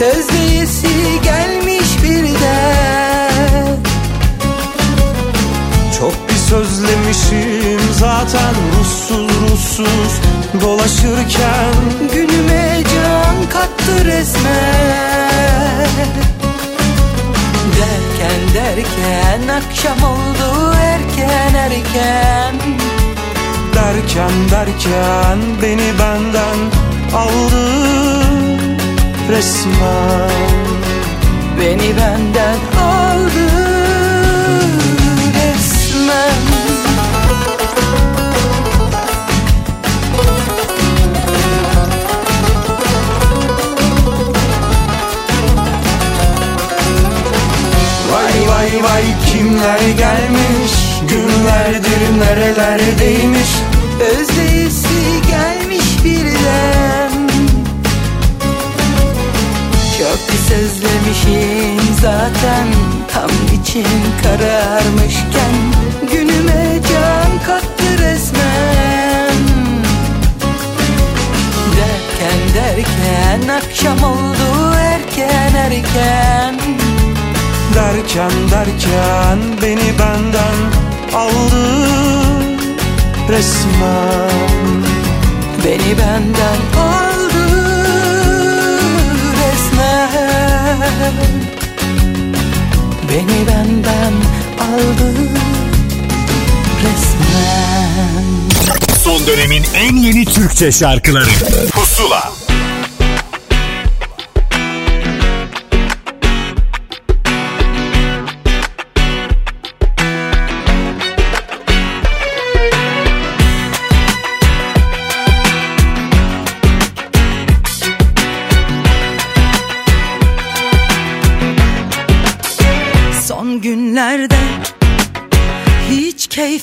[0.00, 3.05] Özleyesi gelmiş birden
[6.48, 7.80] sözlemişim.
[7.92, 10.12] Zaten Ruhsuz ruhsuz
[10.60, 11.74] dolaşırken
[12.12, 15.86] Günüme can kattı resmen.
[17.78, 22.54] Derken derken akşam oldu erken erken.
[23.74, 26.58] Derken derken beni benden
[27.14, 27.66] aldı
[29.30, 30.30] resmen.
[31.60, 33.45] Beni benden aldı
[48.82, 50.72] Vay kimler gelmiş?
[51.08, 53.48] Günlerdir nerelerdeymiş?
[54.00, 57.28] Özleyisi gelmiş birden
[59.98, 62.66] Çok sözlemişim zaten
[63.12, 63.86] Tam için
[64.22, 65.54] kararmışken.
[66.12, 69.36] Günüme can kattı resmen.
[71.76, 76.85] Derken derken akşam oldu erken erken
[77.76, 80.56] Derken derken beni benden
[81.14, 81.66] aldı
[83.28, 84.82] resmen.
[85.64, 87.44] Beni benden aldı
[89.40, 90.78] resmen.
[93.08, 94.14] Beni benden
[94.60, 95.12] aldı
[96.84, 98.24] resmen.
[99.04, 101.30] Son dönemin en yeni Türkçe şarkıları.
[101.72, 102.45] Pusula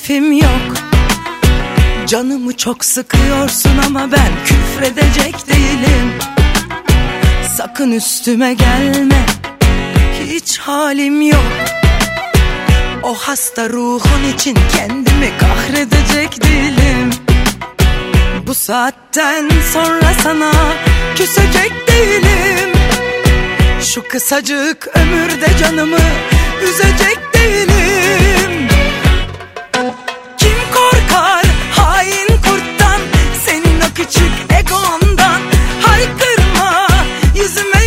[0.04, 0.74] keyfim yok.
[2.06, 6.12] Canımı çok sıkıyorsun ama ben küfredecek değilim.
[7.56, 9.26] Sakın üstüme gelme
[10.24, 11.44] Hiç halim yok.
[13.02, 17.10] O hasta ruhun için kendimi kahredecek değilim.
[18.46, 20.52] Bu saatten sonra sana
[21.16, 22.72] küsecek değilim.
[23.82, 25.98] Şu kısacık ömürde canımı
[26.62, 28.43] üzecek değilim
[31.14, 33.00] korkar hain kurttan
[33.46, 35.40] Senin o küçük egondan.
[35.82, 36.88] Haykırma
[37.34, 37.83] yüzüme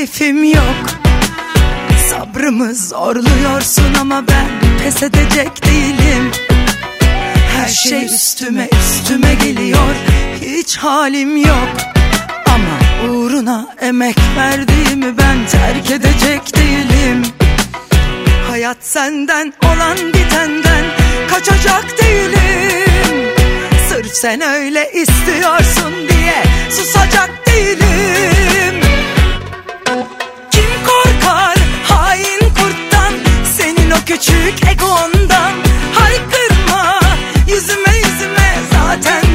[0.00, 0.86] keyfim yok.
[2.10, 6.30] Sabrımı zorluyorsun ama ben pes edecek değilim.
[7.56, 9.94] Her şey üstüme üstüme geliyor.
[10.40, 11.68] Hiç halim yok.
[12.46, 17.22] Ama uğruna emek verdiğimi ben terk edecek değilim.
[18.50, 20.84] Hayat senden olan bitenden
[21.30, 23.28] kaçacak değilim.
[23.88, 28.89] Sırf sen öyle istiyorsun diye susacak değilim
[31.20, 33.12] korkar hain kurttan
[33.56, 35.52] Senin o küçük egondan.
[35.94, 37.00] Haykırma
[37.46, 39.29] yüzüme yüzüme Zaten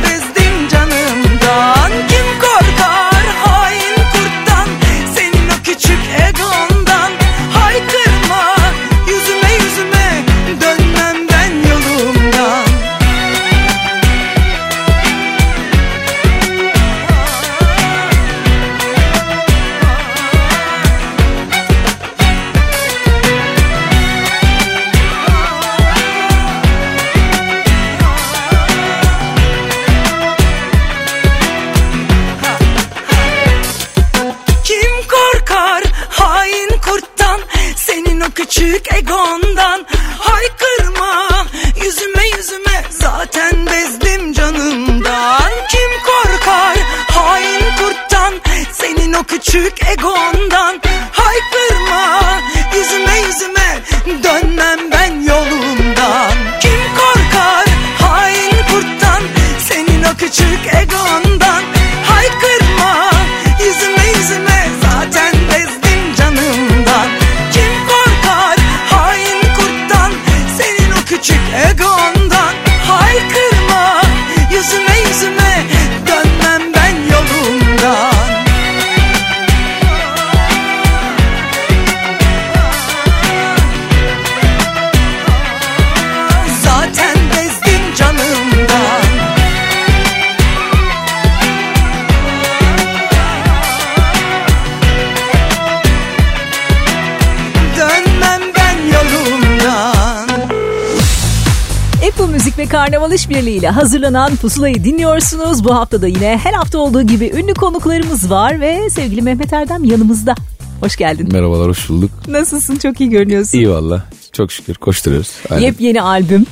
[103.56, 105.64] ile hazırlanan Pusula'yı dinliyorsunuz.
[105.64, 109.84] Bu hafta da yine her hafta olduğu gibi ünlü konuklarımız var ve sevgili Mehmet Erdem
[109.84, 110.36] yanımızda.
[110.80, 111.30] Hoş geldin.
[111.32, 112.12] Merhabalar hoş bulduk.
[112.28, 112.76] Nasılsın?
[112.76, 113.58] Çok iyi görünüyorsun.
[113.58, 114.04] İyi valla.
[114.32, 115.32] Çok şükür koşturuyoruz.
[115.50, 115.66] Aynen.
[115.66, 116.46] Yepyeni albüm.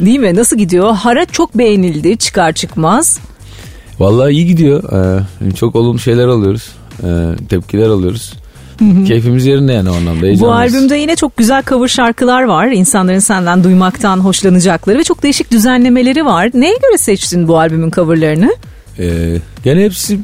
[0.00, 0.34] Değil mi?
[0.34, 0.94] Nasıl gidiyor?
[0.94, 3.18] Hara çok beğenildi çıkar çıkmaz.
[3.98, 4.82] Valla iyi gidiyor.
[4.92, 6.68] Ee, çok olumlu şeyler alıyoruz.
[7.04, 8.32] Ee, tepkiler alıyoruz.
[9.06, 10.40] Keyfimiz yerinde yani o anlamda.
[10.40, 12.66] Bu albümde yine çok güzel cover şarkılar var.
[12.66, 16.50] İnsanların senden duymaktan hoşlanacakları ve çok değişik düzenlemeleri var.
[16.54, 18.54] Neye göre seçtin bu albümün coverlarını?
[18.98, 20.20] Ee, gene hepsi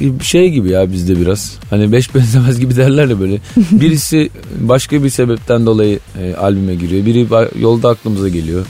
[0.00, 1.58] bir şey gibi ya bizde biraz.
[1.70, 3.38] Hani beş benzemez gibi derler ya böyle.
[3.56, 4.30] Birisi
[4.60, 7.06] başka bir sebepten dolayı e, albüme giriyor.
[7.06, 7.26] Biri
[7.60, 8.66] yolda aklımıza geliyor.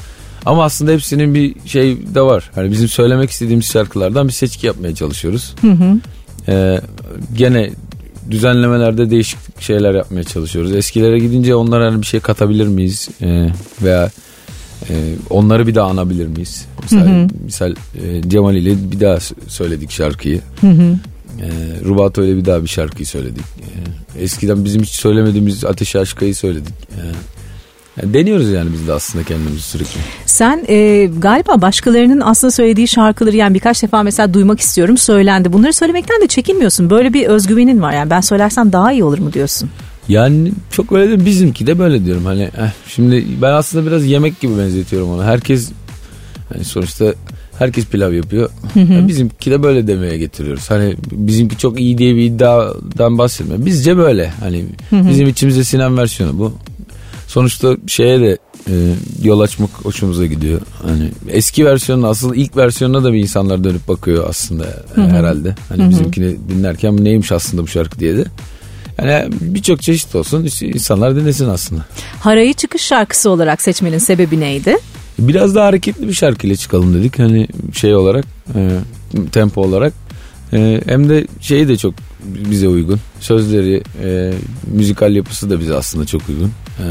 [0.47, 2.51] Ama aslında hepsinin bir şey de var.
[2.55, 5.55] Hani bizim söylemek istediğimiz şarkılardan bir seçki yapmaya çalışıyoruz.
[5.61, 5.99] Hı hı.
[6.49, 6.81] Ee,
[7.37, 7.71] gene
[8.31, 10.73] düzenlemelerde değişik şeyler yapmaya çalışıyoruz.
[10.73, 13.09] Eskilere gidince onlara hani bir şey katabilir miyiz?
[13.23, 13.49] Ee,
[13.83, 14.11] veya
[14.91, 14.95] e,
[15.31, 16.67] onları bir daha anabilir miyiz?
[16.83, 17.29] Mesela, Hı hı.
[17.45, 19.19] misal e, Cemal ile bir daha
[19.49, 20.41] söyledik şarkıyı.
[20.61, 20.99] Hı hı.
[21.43, 21.49] E,
[21.85, 23.45] Rubato ile bir daha bir şarkıyı söyledik.
[24.17, 26.75] E, eskiden bizim hiç söylemediğimiz Ateş Aşka'yı söyledik.
[26.93, 27.01] E,
[28.03, 30.01] yani deniyoruz yani biz de aslında kendimizi sürekli.
[30.27, 35.53] Sen e, galiba başkalarının aslında söylediği şarkıları yani birkaç defa mesela duymak istiyorum söylendi.
[35.53, 36.91] Bunları söylemekten de çekinmiyorsun.
[36.91, 39.71] Böyle bir özgüvenin var yani ben söylersem daha iyi olur mu diyorsun?
[40.09, 44.41] Yani çok öyle değil bizimki de böyle diyorum hani eh, şimdi ben aslında biraz yemek
[44.41, 45.71] gibi benzetiyorum onu herkes
[46.53, 47.15] hani sonuçta
[47.59, 48.93] herkes pilav yapıyor Hı hı.
[48.93, 53.97] Ya bizimki de böyle demeye getiriyoruz hani bizimki çok iyi diye bir iddiadan bahsetmiyorum bizce
[53.97, 55.09] böyle hani Hı hı.
[55.09, 56.53] bizim içimize sinen versiyonu bu
[57.27, 58.39] sonuçta şeye de
[58.71, 58.75] e,
[59.23, 64.25] yol açmak hoşumuza gidiyor hani eski versiyonun asıl ilk versiyonuna da bir insanlar dönüp bakıyor
[64.29, 64.65] aslında
[64.97, 65.91] e, herhalde hani Hı hı.
[65.91, 68.25] bizimkini dinlerken bu neymiş aslında bu şarkı diye de
[68.99, 71.85] yani birçok çeşit olsun insanlar dinlesin aslında.
[72.21, 74.77] Harayı çıkış şarkısı olarak seçmenin sebebi neydi?
[75.19, 77.19] Biraz daha hareketli bir şarkıyla çıkalım dedik.
[77.19, 78.71] Hani şey olarak, e,
[79.33, 79.93] tempo olarak.
[80.55, 81.95] E, hem de şeyi de çok
[82.25, 83.01] bize uygun.
[83.21, 84.33] Sözleri, e,
[84.67, 86.53] müzikal yapısı da bize aslında çok uygun.
[86.79, 86.87] E,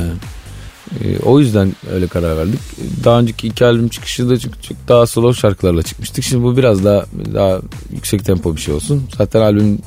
[1.01, 2.59] e, o yüzden öyle karar verdik.
[3.03, 6.23] Daha önceki iki albüm çıkışı da çok, çok daha slow şarkılarla çıkmıştık.
[6.23, 7.59] Şimdi bu biraz daha daha
[7.93, 9.03] yüksek tempo bir şey olsun.
[9.17, 9.79] Zaten albüm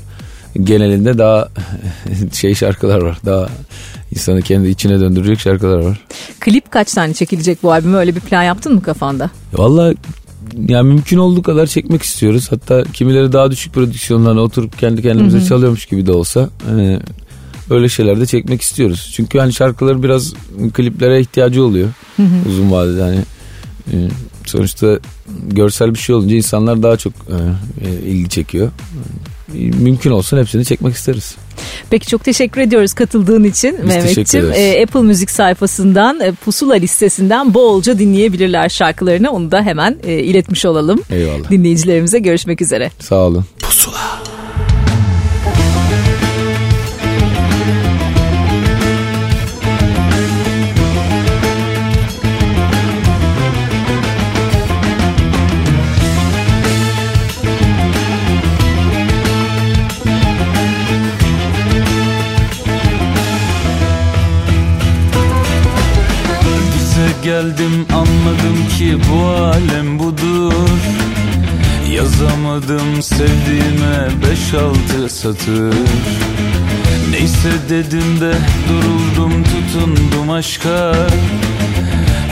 [0.63, 1.49] genelinde daha
[2.33, 3.19] şey şarkılar var.
[3.27, 3.49] Daha
[4.13, 6.01] insanı kendi içine döndürecek şarkılar var.
[6.41, 9.31] Klip kaç tane çekilecek bu albüme öyle bir plan yaptın mı kafanda?
[9.53, 9.95] Valla
[10.69, 12.47] yani mümkün olduğu kadar çekmek istiyoruz.
[12.51, 15.47] Hatta kimileri daha düşük prodüksiyonlarla oturup kendi kendimize Hı hı.
[15.49, 17.01] çalıyormuş gibi de olsa hani
[17.71, 19.11] öyle şeyler de çekmek istiyoruz.
[19.15, 20.35] Çünkü hani şarkıların biraz
[20.75, 22.49] kliplere ihtiyacı oluyor Hı hı.
[22.49, 23.19] uzun vadede hani
[23.93, 24.09] e,
[24.47, 24.99] sonuçta
[25.49, 28.71] görsel bir şey olunca insanlar daha çok e, e, ilgi çekiyor.
[29.55, 31.35] E, Mümkün olsun hepsini çekmek isteriz.
[31.91, 34.47] Peki çok teşekkür ediyoruz katıldığın için Biz Mehmetciğim.
[34.47, 34.59] ederiz.
[34.59, 39.31] Ee, Apple Müzik sayfasından e, Pusula listesinden bolca dinleyebilirler şarkılarını.
[39.31, 41.03] Onu da hemen e, iletmiş olalım.
[41.11, 41.51] Eyvallah.
[41.51, 42.91] Dinleyicilerimize görüşmek üzere.
[43.01, 43.45] Sağ olun.
[43.71, 44.06] Bize
[67.27, 70.79] geldim anladım ki bu alem budur.
[71.93, 75.75] Yazamadım sevdiğime beş altı satır.
[77.11, 78.35] Neyse dedim de
[78.69, 80.93] duruldum tutundum aşka.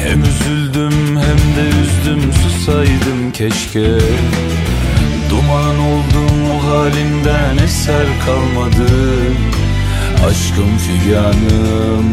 [0.04, 3.90] Hem üzüldüm hem de üzdüm susaydım keşke.
[5.30, 8.92] Duman oldum o halimden eser kalmadı.
[10.26, 12.12] Aşkım figanım,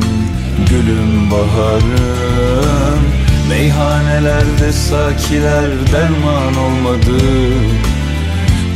[0.70, 3.01] gülüm baharım.
[3.49, 7.18] Meyhanelerde sakiler derman olmadı.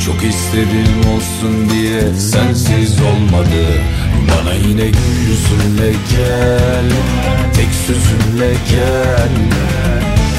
[0.06, 3.66] Çok istedim olsun diye sensiz olmadı.
[4.30, 6.90] Bana yine gül yüzünle gel
[7.56, 9.30] Tek sözünle gel.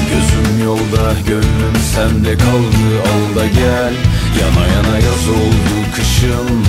[0.09, 3.93] Gözüm yolda gönlüm sende kaldı al da gel.
[4.41, 6.63] Yana yana yaz oldu kışım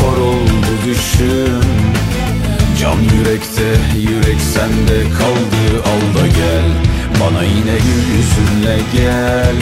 [0.00, 2.03] Kor oldu düşüm
[2.84, 6.68] Can yürekte yürek sende kaldı al da gel.
[7.20, 9.56] Bana yine gül yüzünle gel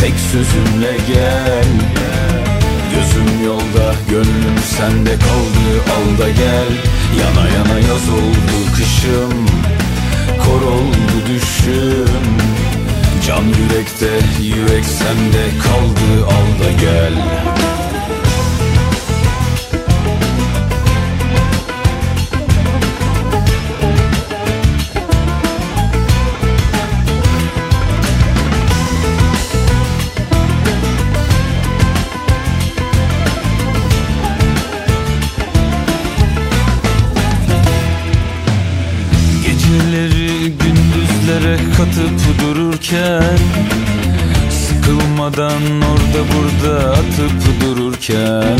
[0.00, 1.64] Tek sözümle gel.
[2.94, 6.72] Gözüm yolda gönlüm sende kaldı al da gel.
[7.20, 9.46] Yana yana yaz oldu kışım
[10.38, 12.24] Kor oldu düşüm.
[13.26, 14.10] Can yürekte
[14.42, 17.12] yürek sende kaldı al da gel
[45.32, 48.58] Sıkılmadan orada burada atıp dururken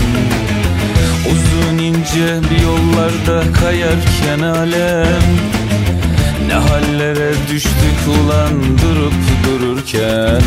[1.31, 5.23] Uzun ince bir yollarda kayarken alem
[6.47, 9.15] Ne hallere düştük ulan durup
[9.45, 10.43] dururken?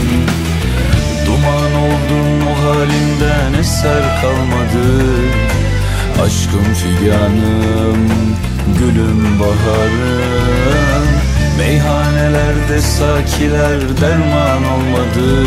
[1.26, 5.05] Duman oldum o halinden eser kalmadı
[6.26, 8.09] Aşkım figanım,
[8.80, 11.07] gülüm baharım.
[11.57, 15.45] Meyhanelerde sakiler derman olmadı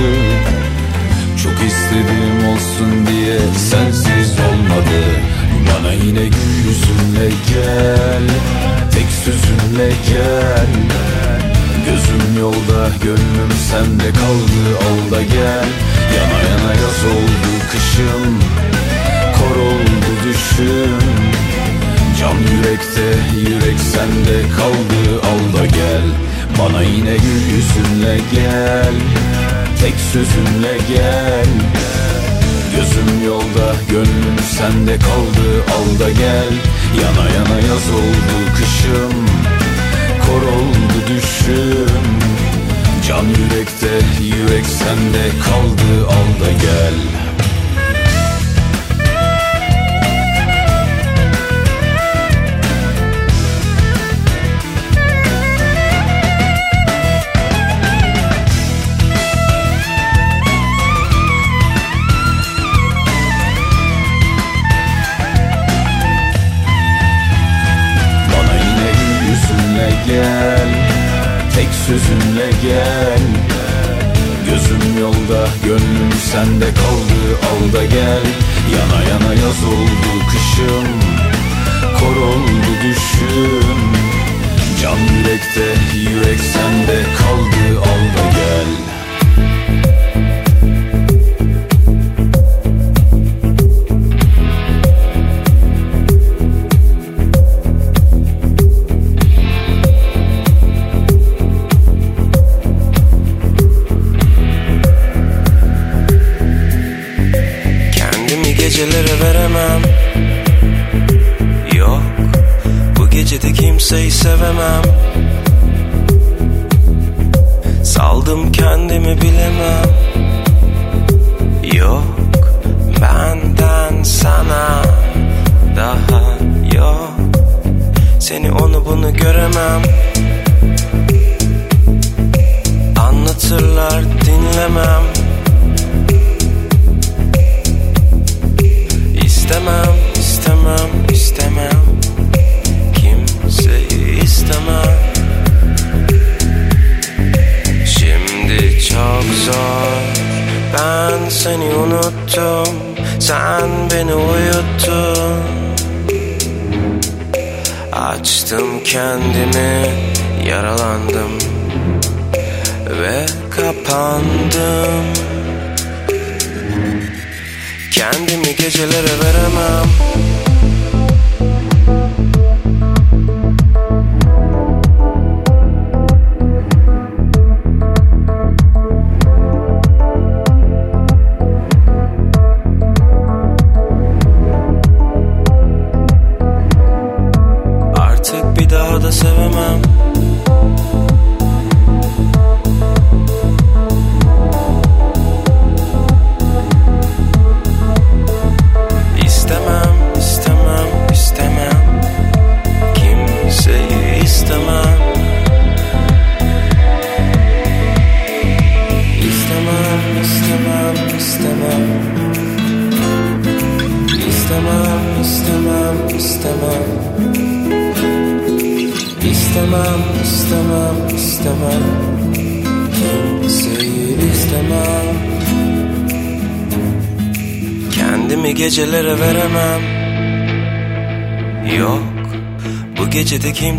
[1.58, 3.38] Çok istedim olsun diye
[3.70, 5.00] sensiz olmadı.
[5.68, 8.22] Bana yine gül yüzünle gel
[8.92, 10.66] Tek sözünle gel.
[11.86, 15.68] Gözüm yolda gönlüm sende kaldı al gel.
[16.16, 18.38] Yana yana yaz oldu kışım
[19.38, 20.98] Kor oldu düşüm
[22.20, 26.08] Can yürekte yürek sende kaldı al gel.
[26.58, 28.94] Bana yine gül yüzünle gel
[29.80, 31.46] Tek sözünle gel.
[32.76, 36.52] Gözüm yolda gönlüm sende kaldı Al da gel.
[37.02, 39.26] Yana yana yaz oldu kışım
[40.26, 42.04] Kor oldu düşüm.
[43.08, 43.90] Can yürekte
[44.22, 47.27] yürek sende kaldı Al da gel
[71.88, 73.22] sözünle gel.
[74.46, 78.26] Gözüm yolda gönlüm sende kaldı Al da gel.
[78.74, 80.88] Yana yana yaz oldu kışım
[82.00, 83.78] Kor oldu düşüm.
[84.82, 88.97] Can yürekte yürek sende kaldı Al da gel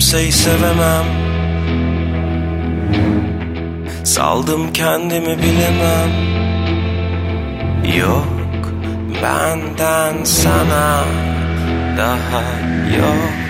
[0.09, 1.05] kimseyi sevemem.
[4.03, 6.11] Saldım kendimi bilemem.
[7.97, 8.25] Yok
[9.23, 11.03] Benden sana
[11.97, 12.43] Daha
[12.97, 13.48] yok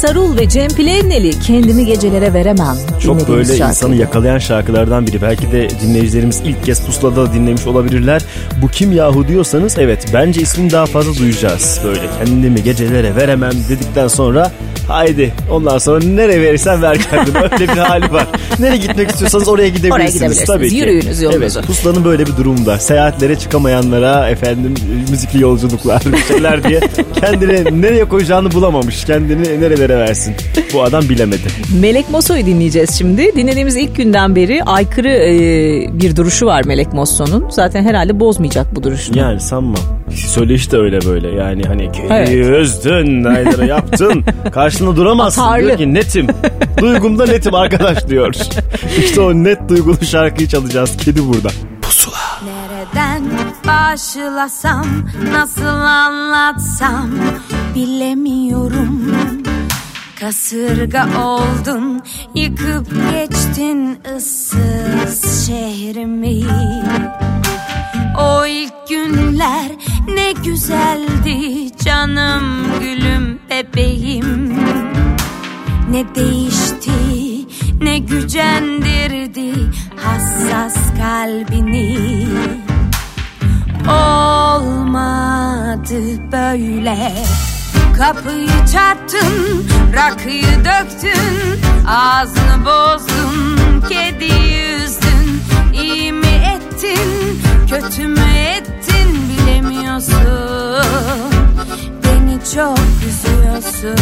[0.00, 2.76] Sarul ve Cem Plevneli kendimi gecelere veremem.
[3.02, 3.70] Çok böyle şarkı.
[3.70, 5.22] insanı yakalayan şarkılardan biri.
[5.22, 8.22] Belki de dinleyicilerimiz ilk kez Pusula'da da dinlemiş olabilirler.
[8.62, 11.80] Bu kim yahu diyorsanız evet bence ismini daha fazla duyacağız.
[11.84, 14.52] Böyle kendimi gecelere veremem dedikten sonra
[14.90, 17.38] haydi ondan sonra nereye verirsen ver kendini.
[17.52, 18.26] Öyle bir hali var.
[18.58, 19.92] Nereye gitmek istiyorsanız oraya gidebilirsiniz.
[19.92, 20.46] Oraya gidebilirsiniz.
[20.46, 20.76] Tabii ki.
[20.76, 21.58] Yürüyünüz yolunuzu.
[21.58, 22.78] Evet Pusula'nın böyle bir durumu var.
[22.78, 24.74] Seyahatlere çıkamayanlara efendim
[25.10, 26.80] müzikli yolculuklar bir şeyler diye
[27.20, 29.04] kendini nereye koyacağını bulamamış.
[29.04, 30.34] Kendini nerelere versin.
[30.74, 31.42] Bu adam bilemedi.
[31.80, 33.36] Melek Mosso'yu dinleyeceğiz şimdi.
[33.36, 37.50] Dinlediğimiz ilk günden beri aykırı e, bir duruşu var Melek Mosso'nun.
[37.50, 39.18] Zaten herhalde bozmayacak bu duruşunu.
[39.18, 39.99] Yani sanmam.
[40.16, 41.28] Söyleyiş de öyle böyle.
[41.28, 42.28] Yani hani kedi Evet.
[42.60, 44.24] üzdün Naydır'a yaptın.
[44.52, 45.42] Karşında duramazsın.
[45.42, 45.66] Atarlı.
[45.66, 46.26] diyor ki netim
[46.80, 48.34] duygumda netim arkadaş diyor.
[48.98, 50.96] İşte o net duygulu şarkıyı çalacağız.
[50.96, 51.48] Kedi burada.
[52.44, 53.22] Nereden
[53.66, 54.86] başlasam
[55.32, 57.10] nasıl anlatsam
[57.74, 59.12] bilemiyorum.
[60.20, 62.02] Kasırga oldun
[62.34, 66.40] yıkıp geçtin ıssız şehrimi
[68.18, 69.70] O ilk günler
[70.08, 74.54] ne güzeldi canım gülüm bebeğim.
[75.90, 76.90] Ne değişti
[77.80, 79.52] ne gücendirdi
[79.96, 81.98] hassas kalbini.
[83.88, 85.20] Olmadı
[86.32, 87.12] böyle.
[87.98, 95.42] Kapıyı çarptın, rakıyı döktün Ağzını bozdun, kedi yüzdün
[95.82, 98.20] İyi mi ettin, kötü mü
[98.56, 100.20] ettin bilemiyorsun.
[102.04, 103.96] Beni çok üzüyorsun.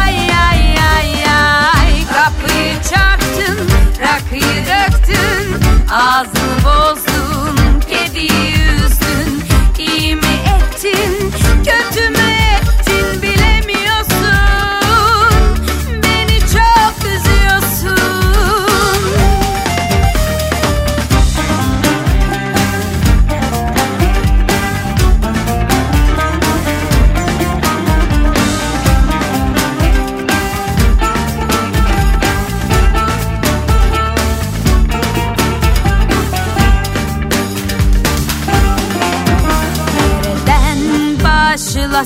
[0.00, 0.16] Ay
[0.50, 1.93] ay ay ay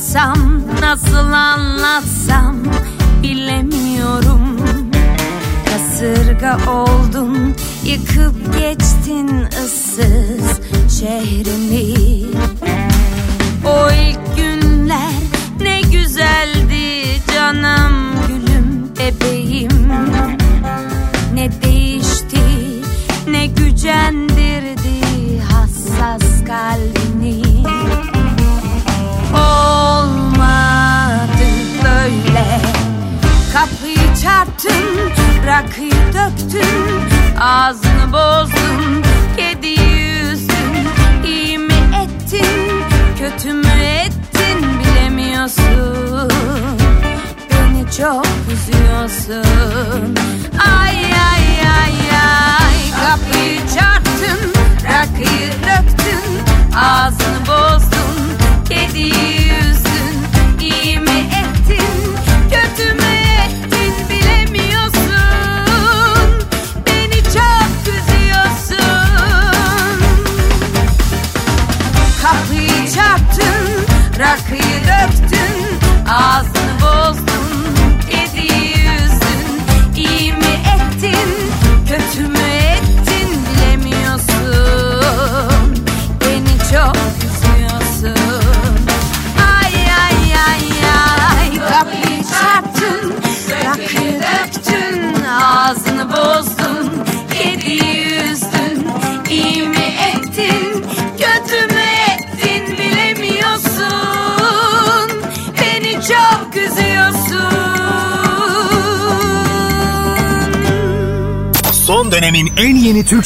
[0.08, 0.57] başlasam,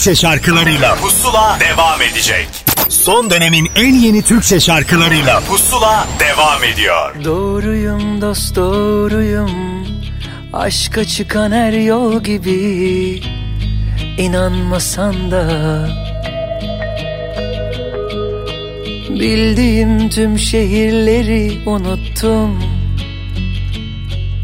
[0.02, 2.48] Türkçe şarkılarıyla Pusula devam edecek.
[2.88, 7.24] Son dönemin en yeni Türkçe şarkılarıyla Pusula devam ediyor.
[7.24, 9.50] Doğruyum dost doğruyum.
[10.52, 13.22] Aşka çıkan her yol gibi.
[14.18, 15.46] İnanmasan da.
[19.10, 22.62] Bildiğim tüm şehirleri unuttum.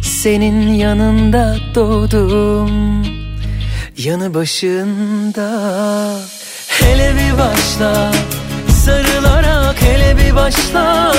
[0.02, 3.07] Senin yanında doğdum
[4.08, 5.50] Yanı başında.
[6.68, 8.12] Hele bir başla
[8.84, 11.14] Sarılarak hele bir başla.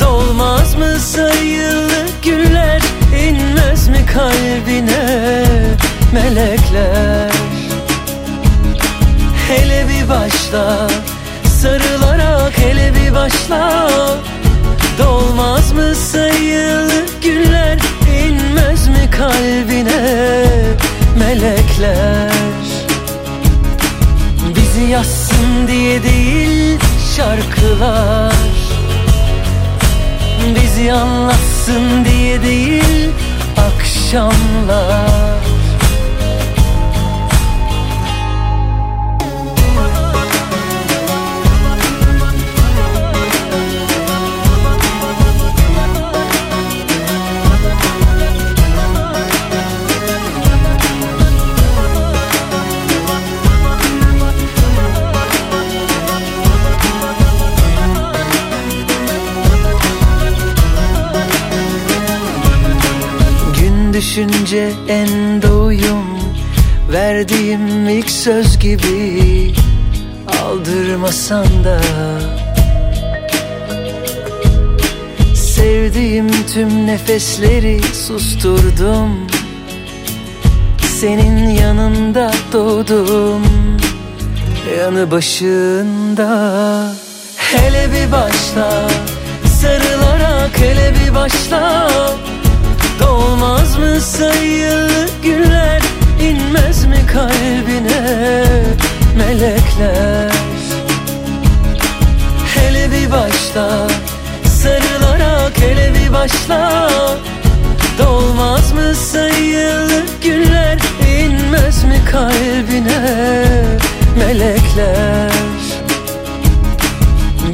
[0.00, 2.82] Dolmaz mı sayılı güller
[3.28, 5.44] inmez mi kalbine
[6.12, 7.32] melekler?
[9.48, 10.88] Hele bir başla
[11.60, 13.88] Sarılarak hele bir başla
[21.34, 22.30] melekler.
[24.56, 26.78] Bizi yazsın diye değil
[27.16, 28.34] şarkılar.
[30.54, 33.10] Bizi anlatsın diye değil
[33.56, 35.33] akşamlar
[64.14, 66.04] düşünce en doyum
[66.92, 69.54] Verdiğim ilk söz gibi
[70.42, 71.80] Aldırmasan da.
[75.34, 79.26] Sevdiğim tüm nefesleri susturdum.
[81.00, 83.42] Senin yanında doğdum.
[84.78, 86.28] Yanı başında.
[87.36, 88.88] Hele bir başla
[89.60, 91.88] Sarılarak hele bir başla
[93.14, 95.82] Dolmaz mı sayılı günler
[96.22, 98.44] inmez mi kalbine
[99.18, 100.32] melekler?
[102.54, 103.88] Hele bir başla
[104.44, 106.90] Sarılarak hele bir başla.
[107.98, 110.78] Dolmaz mı sayılı günler
[111.18, 113.44] inmez mi kalbine
[114.18, 115.32] melekler?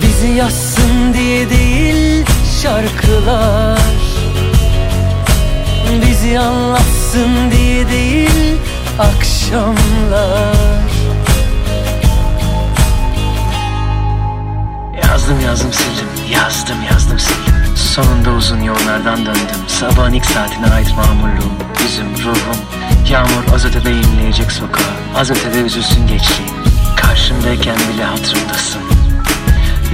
[0.02, 2.24] Bizi yazsın diye değil
[2.62, 3.99] şarkılar
[5.90, 8.56] Bizi anlatsın diye değil
[8.98, 10.56] akşamlar.
[15.02, 17.76] Yazdım yazdım sildim Yazdım yazdım sildim.
[17.76, 19.60] Sonunda uzun yollardan döndüm.
[19.68, 22.56] Sabahın ilk saatine ait mamurluğum Yüzüm, ruhum.
[23.10, 25.18] Yağmur az ötede inleyecek sokağa.
[25.20, 26.50] Az ötede üzülsün geçtiğim
[26.96, 28.82] Karşımdayken bile hatırımdasın.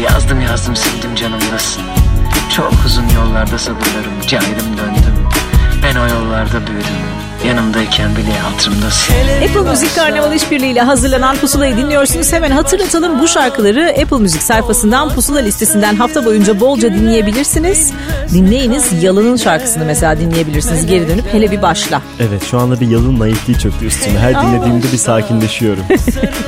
[0.03, 1.83] Yazdım yazdım sildim canımdasın.
[2.57, 5.06] Çok uzun yollarda sabırlarım Caydım döndüm
[5.97, 7.16] Ben o yollarda büyüdüm
[7.49, 9.15] Yanımdayken bile hatırımdasın
[9.49, 12.33] Apple Müzik Karnaval İşbirliği ile hazırlanan Pusula'yı dinliyorsunuz.
[12.33, 17.93] Hemen hatırlatalım bu şarkıları Apple Müzik sayfasından Pusula listesinden hafta boyunca bolca dinleyebilirsiniz.
[18.33, 20.87] Dinleyiniz Yalın'ın şarkısını mesela dinleyebilirsiniz.
[20.87, 22.03] Geri dönüp hele bir başla.
[22.21, 24.19] Evet şu anda bir yalın naifliği çöktü üstüme.
[24.19, 25.85] Her dinlediğimde bir sakinleşiyorum.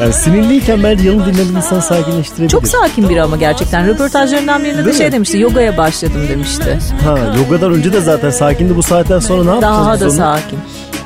[0.03, 2.49] yani sinirliyken ben yalın dinlemek insan sakinleştirebilir.
[2.49, 3.87] Çok sakin biri ama gerçekten.
[3.87, 5.13] Röportajlarından birinde de Değil şey mi?
[5.13, 5.39] demişti.
[5.39, 6.79] Yogaya başladım demişti.
[7.05, 10.13] Ha yogadan önce de zaten sakindi bu saatten sonra ne yapacağız Daha biz da onu?
[10.13, 10.59] sakin.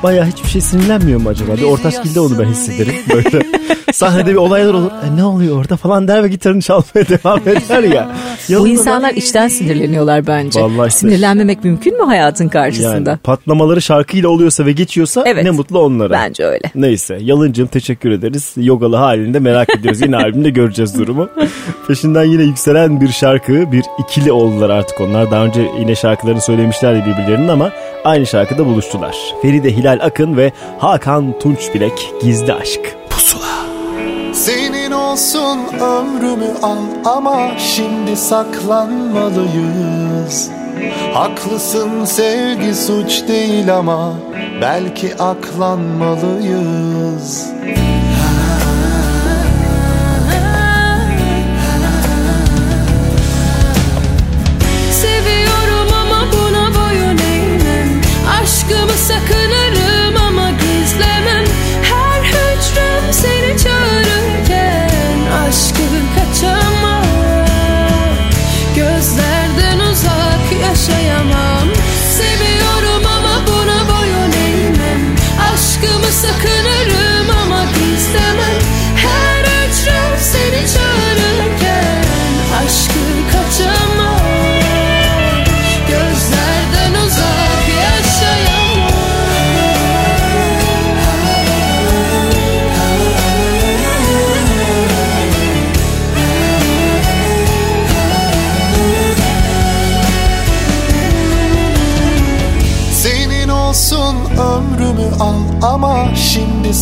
[0.03, 1.57] Bayağı hiçbir şey sinirlenmiyor mu acaba?
[1.57, 2.95] Bir ortaçgilde onu ben hissederim.
[3.13, 3.45] Böyle
[3.93, 4.91] sahnede bir olaylar olur.
[4.91, 8.11] E, ne oluyor orada falan der ve gitarını çalmaya devam eder ya.
[8.49, 10.61] Bu insanlar içten sinirleniyorlar bence.
[10.61, 10.99] Vallahi işte.
[10.99, 13.09] Sinirlenmemek mümkün mü hayatın karşısında?
[13.09, 16.13] Yani patlamaları şarkıyla oluyorsa ve geçiyorsa ne mutlu onlara.
[16.13, 16.71] Bence öyle.
[16.75, 18.53] Neyse Yalıncığım teşekkür ederiz.
[18.57, 20.01] Yogalı halinde merak ediyoruz.
[20.01, 21.29] Yine albümde göreceğiz durumu.
[21.87, 23.71] Peşinden yine yükselen bir şarkı.
[23.71, 25.31] Bir ikili oldular artık onlar.
[25.31, 27.71] Daha önce yine şarkılarını söylemişlerdi birbirlerinin ama
[28.03, 29.15] aynı şarkıda buluştular.
[29.41, 32.95] Feride Hilal Akın ve Hakan Tunçbilek Gizli Aşk.
[34.33, 40.49] Senin olsun ömrümü al ama şimdi saklanmalıyız.
[41.13, 44.13] Haklısın sevgi suç değil ama
[44.61, 47.47] belki aklanmalıyız.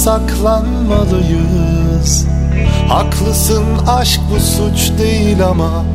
[0.04, 2.26] Saklanmalıyız.
[2.88, 5.86] Haklısın aşk bu suç değil ama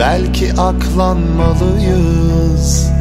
[0.00, 2.93] belki aklanmalıyız.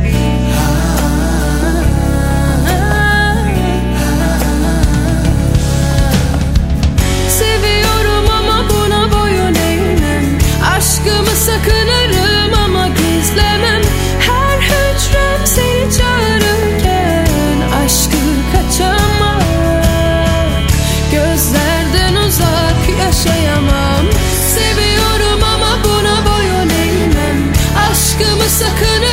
[28.23, 29.12] Aşkımı sakınırım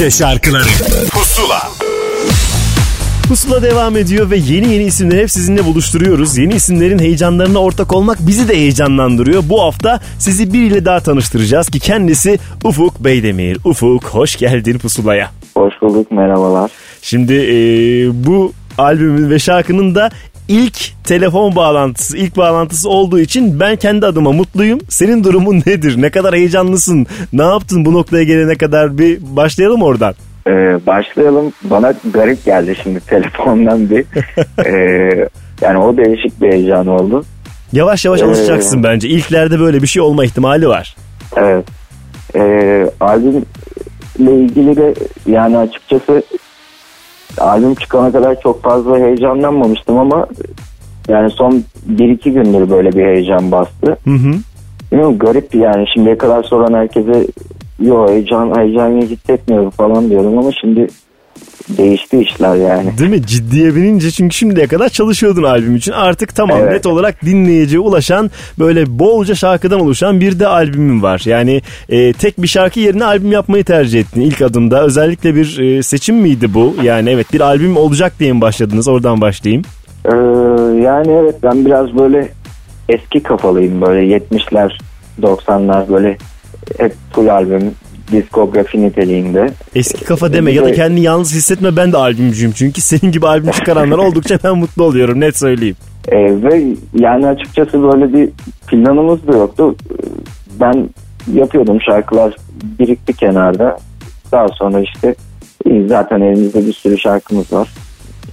[0.00, 0.64] Türkçe şarkıları
[1.10, 1.60] Pusula
[3.28, 6.38] Pusula devam ediyor ve yeni yeni isimleri hep sizinle buluşturuyoruz.
[6.38, 9.42] Yeni isimlerin heyecanlarına ortak olmak bizi de heyecanlandırıyor.
[9.48, 13.58] Bu hafta sizi biriyle daha tanıştıracağız ki kendisi Ufuk Beydemir.
[13.64, 15.30] Ufuk hoş geldin Pusula'ya.
[15.54, 16.70] Hoş bulduk merhabalar.
[17.02, 17.56] Şimdi e,
[18.26, 20.10] bu albümün ve şarkının da
[20.50, 24.78] ilk telefon bağlantısı, ilk bağlantısı olduğu için ben kendi adıma mutluyum.
[24.88, 26.02] Senin durumun nedir?
[26.02, 27.06] Ne kadar heyecanlısın?
[27.32, 28.98] Ne yaptın bu noktaya gelene kadar?
[28.98, 30.14] Bir başlayalım oradan.
[30.46, 30.50] Ee,
[30.86, 31.52] başlayalım.
[31.62, 34.04] Bana garip geldi şimdi telefondan bir.
[34.66, 35.28] Ee,
[35.60, 37.24] yani o değişik bir heyecan oldu.
[37.72, 39.08] Yavaş yavaş Ee, alışacaksın bence.
[39.08, 40.96] İlklerde böyle bir şey olma ihtimali var.
[41.36, 41.64] Evet.
[42.36, 43.44] Ee, albümle
[44.44, 44.94] ilgili de
[45.26, 46.22] yani açıkçası
[47.40, 50.26] albüm çıkana kadar çok fazla heyecanlanmamıştım ama
[51.08, 53.96] yani son 1-2 gündür böyle bir heyecan bastı.
[54.04, 54.32] Hı hı.
[54.92, 57.26] Bilmiyorum garip yani şimdiye kadar soran herkese
[57.80, 60.86] yo heyecan, heyecan hissetmiyorum falan diyorum ama şimdi
[61.78, 62.98] değişti işler yani.
[62.98, 63.26] Değil mi?
[63.26, 65.92] Ciddiye binince çünkü şimdiye kadar çalışıyordun albüm için.
[65.92, 66.72] Artık tamam Evet.
[66.72, 71.22] net olarak dinleyiciye ulaşan böyle bolca şarkıdan oluşan bir de albümün var.
[71.24, 74.82] Yani e, tek bir şarkı yerine albüm yapmayı tercih ettin ilk adımda.
[74.84, 76.76] Özellikle bir e, seçim miydi bu?
[76.82, 78.88] Yani evet bir albüm olacak diye mi başladınız?
[78.88, 79.62] Oradan başlayayım.
[80.04, 80.16] Ee,
[80.82, 82.28] yani evet ben biraz böyle
[82.88, 84.70] eski kafalıyım böyle 70'ler
[85.22, 86.16] 90'lar böyle
[86.78, 87.74] hep full albüm
[88.12, 89.50] diskografi niteliğinde.
[89.74, 92.52] Eski kafa deme ya da kendini yalnız hissetme ben de albümcüyüm.
[92.52, 95.76] Çünkü senin gibi albüm çıkaranlar oldukça ben mutlu oluyorum net söyleyeyim.
[96.08, 96.64] Ee, ve
[96.94, 98.28] yani açıkçası böyle bir
[98.66, 99.76] planımız da yoktu.
[100.60, 100.88] Ben
[101.34, 102.36] yapıyordum şarkılar
[102.78, 103.76] birikti kenarda.
[104.32, 105.14] Daha sonra işte
[105.86, 107.68] zaten elimizde bir sürü şarkımız var.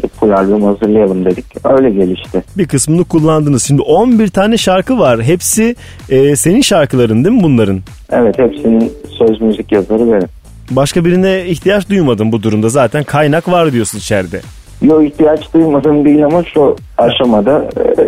[0.04, 1.46] E, Full albüm hazırlayalım dedik.
[1.66, 2.44] Öyle gelişti.
[2.58, 3.64] Bir kısmını kullandınız.
[3.64, 5.24] Şimdi 11 tane şarkı var.
[5.24, 5.76] Hepsi
[6.10, 7.80] e, senin şarkıların değil mi bunların?
[8.12, 10.30] Evet hepsinin söz müzik yazarı benim.
[10.72, 12.70] Başka birine ihtiyaç duymadın bu durumda.
[12.70, 14.42] Zaten kaynak var diyorsun içeride.
[14.82, 18.06] Yok ihtiyaç duymadığım değil ama şu aşamada e,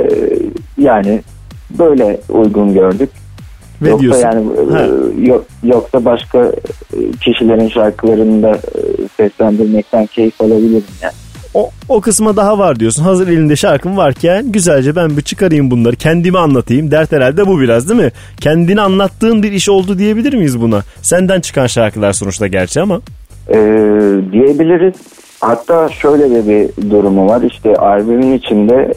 [0.77, 1.21] yani
[1.79, 3.09] böyle uygun gördük.
[3.81, 4.87] Ve yoksa diyorsun, yani e, ha.
[5.21, 6.39] yok, yoksa başka
[6.93, 8.79] e, kişilerin şarkılarını da e,
[9.17, 11.13] seslendirmekten keyif alabilirim yani.
[11.53, 13.03] O, o kısma daha var diyorsun.
[13.03, 15.95] Hazır elinde şarkım varken güzelce ben bir çıkarayım bunları.
[15.95, 16.91] Kendimi anlatayım.
[16.91, 18.11] Dert herhalde bu biraz değil mi?
[18.41, 20.81] Kendini anlattığın bir iş oldu diyebilir miyiz buna?
[21.01, 23.01] Senden çıkan şarkılar sonuçta gerçi ama.
[23.49, 23.55] E,
[24.31, 24.93] diyebiliriz.
[25.39, 27.41] Hatta şöyle de bir durumu var.
[27.41, 28.93] İşte albümün içinde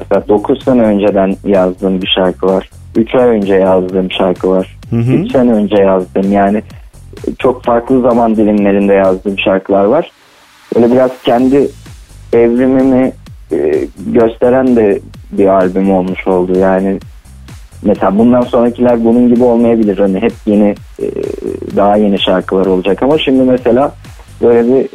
[0.00, 2.70] mesela 9 sene önceden yazdığım bir şarkı var.
[2.96, 4.78] 3 ay önce yazdığım şarkı var.
[4.90, 5.12] Hı hı.
[5.12, 6.62] 3 sene önce yazdığım yani
[7.38, 10.10] çok farklı zaman dilimlerinde yazdığım şarkılar var.
[10.74, 11.68] Böyle biraz kendi
[12.32, 13.12] evrimimi
[13.52, 15.00] e, gösteren de
[15.32, 16.58] bir albüm olmuş oldu.
[16.58, 16.98] Yani
[17.82, 19.98] mesela bundan sonrakiler bunun gibi olmayabilir.
[19.98, 21.06] Hani hep yeni e,
[21.76, 23.94] daha yeni şarkılar olacak ama şimdi mesela
[24.42, 24.86] böyle bir e,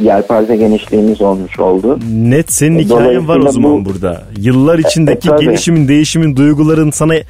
[0.00, 1.98] yelpaze genişliğimiz olmuş oldu.
[2.12, 4.22] Net senin E, hikayen var o zaman bu- burada.
[4.38, 5.44] Yıllar içindeki E, tabii.
[5.44, 7.22] gelişimin, değişimin, duyguların sana e,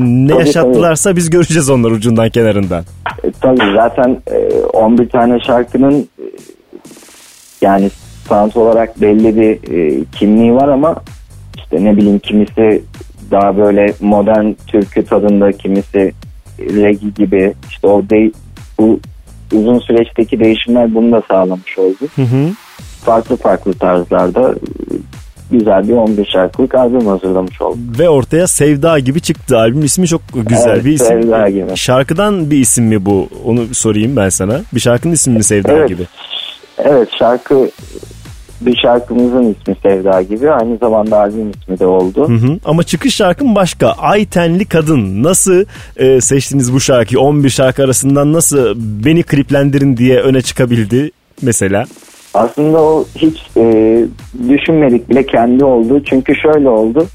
[0.00, 2.84] ne Tabii, yaşattılarsa biz göreceğiz onları ucundan kenarından.
[3.24, 6.24] E, tabii zaten e, 11 tane şarkının e,
[7.62, 7.90] yani
[8.30, 10.96] sanat olarak belli bir e, kimliği var ama
[11.56, 12.82] işte ne bileyim kimisi
[13.30, 16.12] daha böyle modern türkü tadında kimisi
[16.58, 18.32] reggae gibi işte o de,
[18.78, 19.00] bu
[19.52, 22.08] uzun süreçteki değişimler bunu da sağlamış oldu.
[22.16, 22.50] Hı hı.
[23.04, 24.54] Farklı farklı tarzlarda
[25.50, 27.92] güzel bir 11 şarkılık albüm hazırlamış oldum.
[27.98, 29.58] Ve ortaya Sevda gibi çıktı.
[29.58, 31.06] Albüm ismi çok güzel Evet, bir isim.
[31.06, 31.76] Sevda gibi.
[31.76, 33.28] Şarkıdan bir isim mi bu?
[33.44, 34.60] Onu sorayım ben sana.
[34.74, 35.88] Bir şarkının ismi mi Sevda Evet.
[35.88, 36.02] gibi?
[36.78, 37.70] Evet şarkı
[38.60, 42.28] bir şarkımızın ismi Sevda gibi aynı zamanda albüm ismi de oldu.
[42.28, 42.58] Hı hı.
[42.64, 43.88] Ama çıkış şarkın başka.
[43.88, 45.22] Ay tenli kadın.
[45.22, 45.64] Nasıl
[45.96, 47.20] e, seçtiniz bu şarkıyı?
[47.20, 51.10] 11 şarkı arasından nasıl beni kliplendirin diye öne çıkabildi
[51.42, 51.84] mesela?
[52.34, 53.62] Aslında o hiç e,
[54.48, 56.02] düşünmedik bile kendi oldu.
[56.04, 57.06] Çünkü şöyle oldu.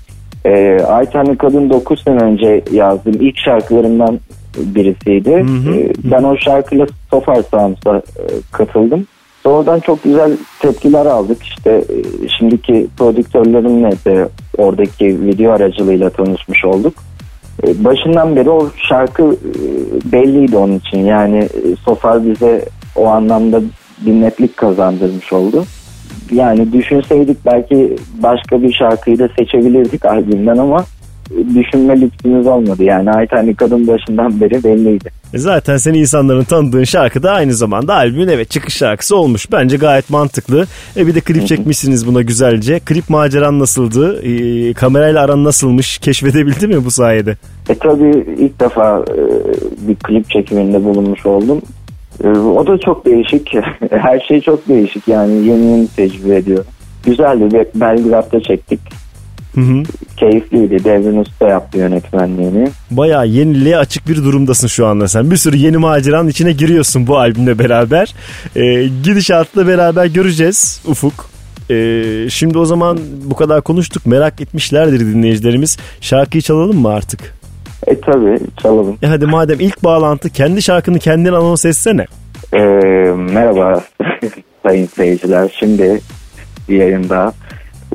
[0.46, 4.20] E, Aytenli Kadın 9 sene önce yazdığım ilk şarkılarımdan
[4.58, 5.46] birisiydi.
[5.76, 9.08] E, ben o şarkıyla Sofar Sounds'a e, katıldım.
[9.46, 11.44] Sonradan çok güzel tepkiler aldık.
[11.44, 14.28] İşte e, şimdiki prodüktörlerimle de
[14.58, 16.94] oradaki video aracılığıyla tanışmış olduk.
[17.64, 19.32] E, Başından beri o şarkı e,
[20.12, 21.00] belliydi onun için.
[21.00, 22.66] Yani e, Sofar bize
[22.96, 23.62] o anlamda
[24.06, 25.64] bir netlik kazandırmış oldu.
[26.32, 30.86] Yani düşünseydik belki başka bir şarkıyı da seçebilirdik albümden ama e,
[31.56, 32.84] düşünme lüksümüz olmadı.
[32.84, 35.10] Yani Aytenli Kadın başından beri belliydi.
[35.34, 39.52] E Zaten seni insanların tanıdığın şarkı da aynı zamanda albümün evet çıkış şarkısı olmuş.
[39.52, 40.66] Bence gayet mantıklı.
[40.98, 42.80] E bir de klip çekmişsiniz buna güzelce.
[42.80, 44.22] Klip maceran nasıldı?
[44.24, 45.98] E, kamerayla aran nasılmış?
[45.98, 47.38] Keşfedebildi mi bu sayede?
[47.70, 49.18] E tabii ilk defa e,
[49.88, 51.62] bir klip çekiminde bulunmuş oldum.
[52.24, 53.52] E, o da çok değişik.
[53.92, 56.66] Her şey çok değişik yani yeni yeni tecrübe ediyorum.
[57.06, 57.54] Güzeldi.
[57.54, 58.80] Be- Belgrad'da çektik.
[59.56, 59.84] Hı hı.
[60.18, 60.84] Keyifliydi.
[60.84, 62.68] Devrin Usta yaptı yönetmenliğini.
[62.92, 65.32] Bayağı yeniliğe açık bir durumdasın şu anda sen.
[65.32, 68.16] Bir sürü yeni maceranın içine giriyorsun bu albümle beraber.
[68.56, 71.14] E, gidişatla beraber göreceğiz Ufuk.
[71.70, 74.06] E, şimdi o zaman bu kadar konuştuk.
[74.06, 75.78] Merak etmişlerdir dinleyicilerimiz.
[76.02, 77.36] Şarkıyı çalalım mı artık?
[77.88, 78.98] E tabii çalalım.
[79.04, 82.06] E hadi madem ilk bağlantı kendi şarkını kendin anons etsene.
[82.54, 82.60] E,
[83.34, 83.84] merhaba
[84.64, 85.56] sayın seyirciler.
[85.60, 86.02] Şimdi
[86.70, 87.34] yayında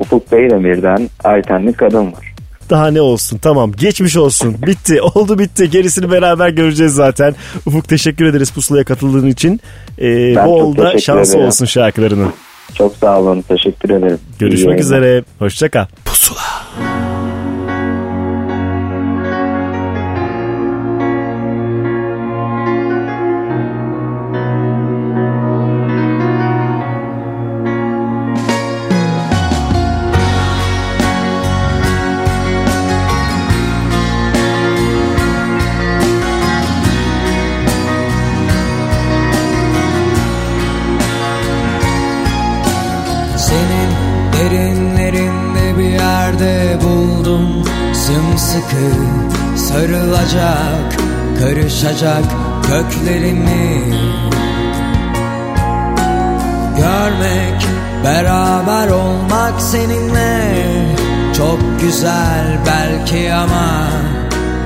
[0.01, 2.33] Ufuk Beydemir'den Aytenli Kadın var.
[2.69, 7.35] Daha ne olsun tamam geçmiş olsun bitti oldu bitti gerisini beraber göreceğiz zaten.
[7.65, 9.61] Ufuk teşekkür ederiz pusulaya katıldığın için.
[9.99, 11.47] Ee, Ben çok bol da şansı ederim.
[11.47, 12.33] olsun şarkılarının.
[12.75, 13.41] Çok sağ olun.
[13.41, 14.19] Teşekkür ederim.
[14.39, 15.85] Görüşmek üzere hoşça kal.
[52.91, 53.83] gördüklerimi
[56.77, 57.67] Görmek,
[58.03, 60.55] beraber olmak seninle
[61.37, 63.87] Çok güzel belki ama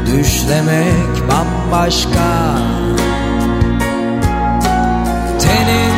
[0.06, 2.58] Düşlemek bambaşka.
[5.40, 5.94] Tenin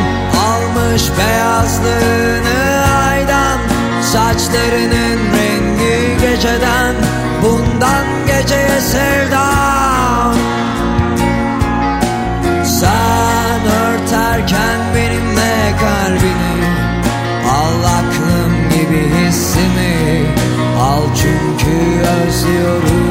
[0.48, 3.58] almış beyazlığını aydan
[4.02, 6.94] Saçlarının rengi geceden
[7.42, 9.97] Bundan geceye sevdan.
[20.98, 21.76] Al çünkü
[22.08, 23.07] özlüyorum.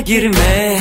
[0.00, 0.73] Girme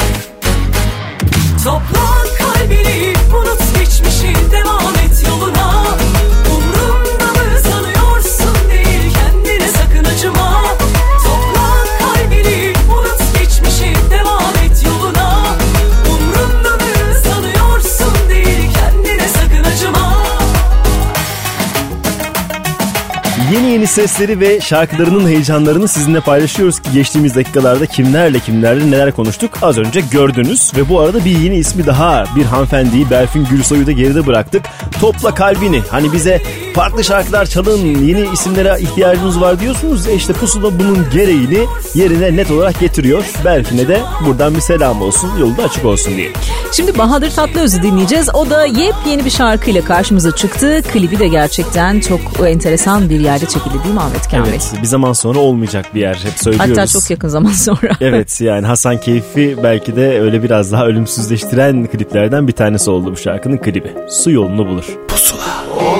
[23.93, 30.01] sesleri ve şarkılarının heyecanlarını sizinle paylaşıyoruz ki geçtiğimiz dakikalarda kimlerle kimlerle neler konuştuk az önce
[30.01, 30.71] gördünüz.
[30.75, 34.65] Ve bu arada bir yeni ismi daha bir hanımefendiyi Berfin Gülsoy'u da geride bıraktık.
[35.01, 36.41] Topla kalbini hani bize
[36.73, 40.07] farklı şarkılar çalın yeni isimlere ihtiyacımız var diyorsunuz.
[40.07, 43.25] E işte pusula bunun gereğini yerine net olarak getiriyor.
[43.45, 46.31] Berfin'e de buradan bir selam olsun yolu da açık olsun diye.
[46.71, 48.29] Şimdi Bahadır Tatlıöz'ü dinleyeceğiz.
[48.35, 50.81] O da yepyeni bir şarkıyla karşımıza çıktı.
[50.93, 54.49] Klibi de gerçekten çok enteresan bir yerde çekildi değil mi Ahmet Kamil?
[54.49, 56.71] Evet bir zaman sonra olmayacak bir yer hep söylüyoruz.
[56.71, 57.91] Hatta çok yakın zaman sonra.
[58.01, 63.17] evet yani Hasan Keyfi belki de öyle biraz daha ölümsüzleştiren kliplerden bir tanesi oldu bu
[63.17, 63.93] şarkının klibi.
[64.09, 64.85] Su yolunu bulur.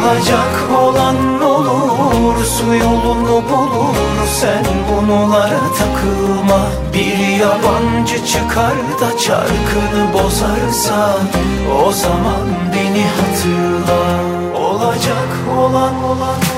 [0.04, 3.96] Olacak olan olur Su yolunu bulur.
[4.40, 6.68] Sen bunlara takılma.
[6.94, 11.18] Bir yabancı çıkar da çarkını bozarsa
[11.86, 14.04] O zaman beni hatırla.
[14.60, 16.53] Olacak olan olan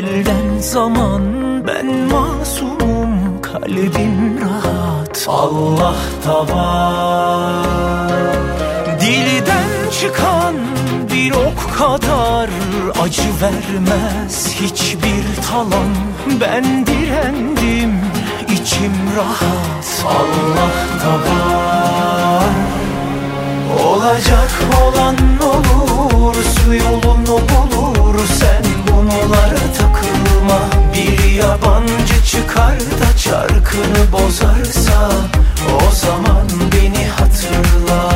[0.00, 1.22] elden zaman
[1.66, 5.26] ben masumum kalbim rahat.
[5.28, 5.96] Allah
[6.26, 7.66] da var.
[9.00, 10.54] Dilden çıkan
[11.12, 12.50] bir ok kadar
[13.02, 15.92] acı vermez hiçbir talan.
[16.40, 18.00] Ben direndim
[18.52, 20.04] içim rahat.
[20.06, 20.72] Allah
[21.02, 22.44] da var.
[23.86, 24.50] Olacak
[24.82, 28.18] olan olur Su yolunu bulur.
[28.38, 29.60] Sen bunlara
[30.50, 35.10] takılma Bir yabancı çıkar da çarkını bozarsa
[35.76, 38.10] O zaman beni hatırla.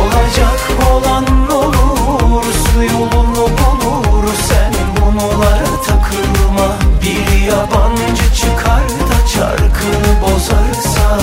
[0.00, 0.60] Olacak
[0.92, 6.76] olan olur Su yolunu bulur Sen bunlara takılma.
[7.02, 11.18] Bir yabancı çıkar da çarkını bozarsa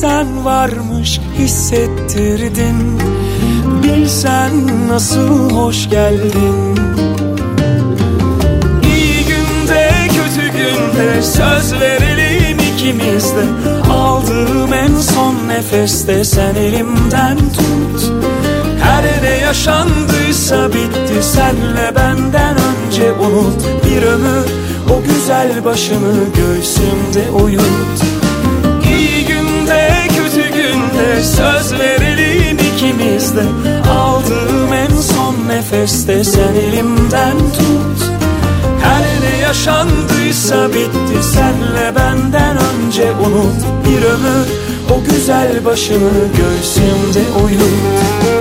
[0.00, 2.98] gerçekten varmış hissettirdin.
[3.82, 6.76] Bilsen nasıl hoş geldin.
[8.94, 13.44] İyi günde kötü günde söz verelim ikimiz de
[13.92, 18.12] Aldığım en son nefeste sen elimden tut.
[18.82, 23.62] Her ne yaşandıysa bitti senle benden önce unut.
[23.84, 24.46] Bir ömür
[24.90, 28.07] o güzel başını göğsümde uyut
[30.98, 33.42] günde söz verelim ikimiz de
[33.90, 38.10] Aldığım en son nefeste sen elimden tut.
[38.82, 44.48] Her ne yaşandıysa bitti senle benden önce unut Bir ömür.
[44.90, 48.37] O güzel başını göğsümde uyut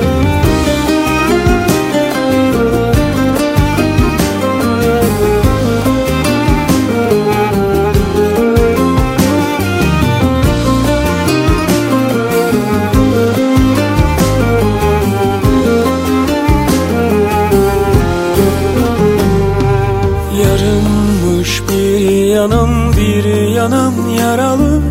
[21.08, 23.26] Yarınmış bir yanım bir
[23.56, 24.82] yanım yaralı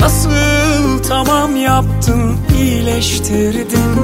[0.00, 0.30] Nasıl
[1.08, 3.94] tamam yaptın iyileştirdin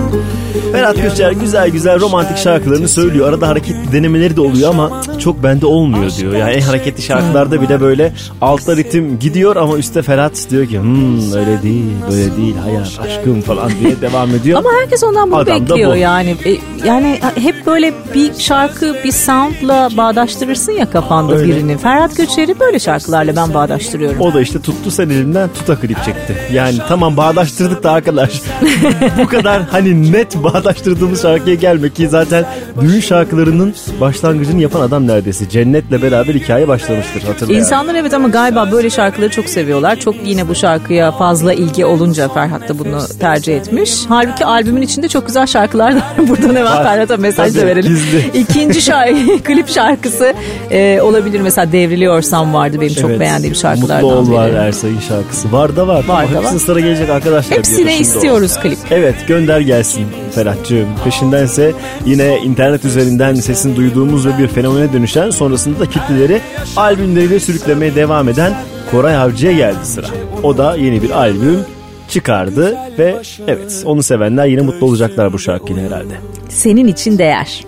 [0.72, 3.28] Ferhat Göçer güzel güzel romantik şarkılarını söylüyor.
[3.28, 6.32] Arada hareketli denemeleri de oluyor ama çok bende olmuyor diyor.
[6.32, 11.32] Yani en hareketli şarkılarda bile böyle altta ritim gidiyor ama üstte Ferhat diyor ki hmm,
[11.34, 14.58] öyle değil böyle değil hayat aşkım falan diye devam ediyor.
[14.58, 15.96] Ama herkes ondan bunu Adam da bekliyor bu.
[15.96, 16.36] yani.
[16.44, 16.56] E,
[16.86, 21.48] yani hep böyle bir şarkı bir soundla bağdaştırırsın ya kafanda Öyle.
[21.56, 21.78] birini.
[21.78, 24.20] Ferhat Göçer'i böyle şarkılarla ben bağdaştırıyorum.
[24.20, 26.36] O da işte tuttu sen elimden tuta klip çekti.
[26.52, 28.30] Yani tamam bağdaştırdık da arkadaş.
[29.22, 32.44] Bu kadar hani net bağdaştırdığımız şarkıya gelmek ki zaten
[32.80, 35.48] düğün şarkılarının başlangıcını yapan adam neredeyse.
[35.48, 37.60] Cennetle beraber hikaye başlamıştır hatırla yani.
[37.60, 39.96] İnsanlar evet ama galiba böyle şarkıları çok seviyorlar.
[39.96, 43.90] Çok yine bu şarkıya fazla ilgi olunca Ferhat da bunu tercih etmiş.
[44.08, 46.04] Halbuki albümün içinde çok güzel şarkılar da var.
[46.28, 46.82] Buradan hemen.
[46.82, 47.94] Ferhat'a mesaj da verelim.
[47.94, 48.30] gizli.
[48.40, 50.34] İkinci şarkı, klip şarkısı
[50.70, 51.40] e, olabilir.
[51.40, 53.20] Mesela Devriliyorsam vardı benim çok Evet.
[53.20, 55.52] beğendiğim şarkılardan Mutlu ol var Ersay'ın şarkısı.
[55.52, 56.04] Var da var.
[56.08, 56.58] Var Ama da hepsinin var.
[56.58, 57.58] sıra gelecek arkadaşlar.
[57.58, 58.78] Hepsine istiyoruz klip.
[58.90, 60.88] Evet gönder gelsin Ferhat'cığım.
[61.04, 61.72] Peşindense
[62.06, 66.40] yine internet üzerinden sesini duyduğumuz ve bir fenomene dönüşen sonrasında da kitleleri
[66.76, 68.54] albümleriyle sürüklemeye devam eden
[68.90, 70.06] Koray Avcı'ya geldi sıra.
[70.42, 71.60] O da yeni bir albüm
[72.08, 73.16] çıkardı ve
[73.46, 76.14] evet onu sevenler yine mutlu olacaklar bu şarkıyla herhalde.
[76.48, 77.64] Senin için değer.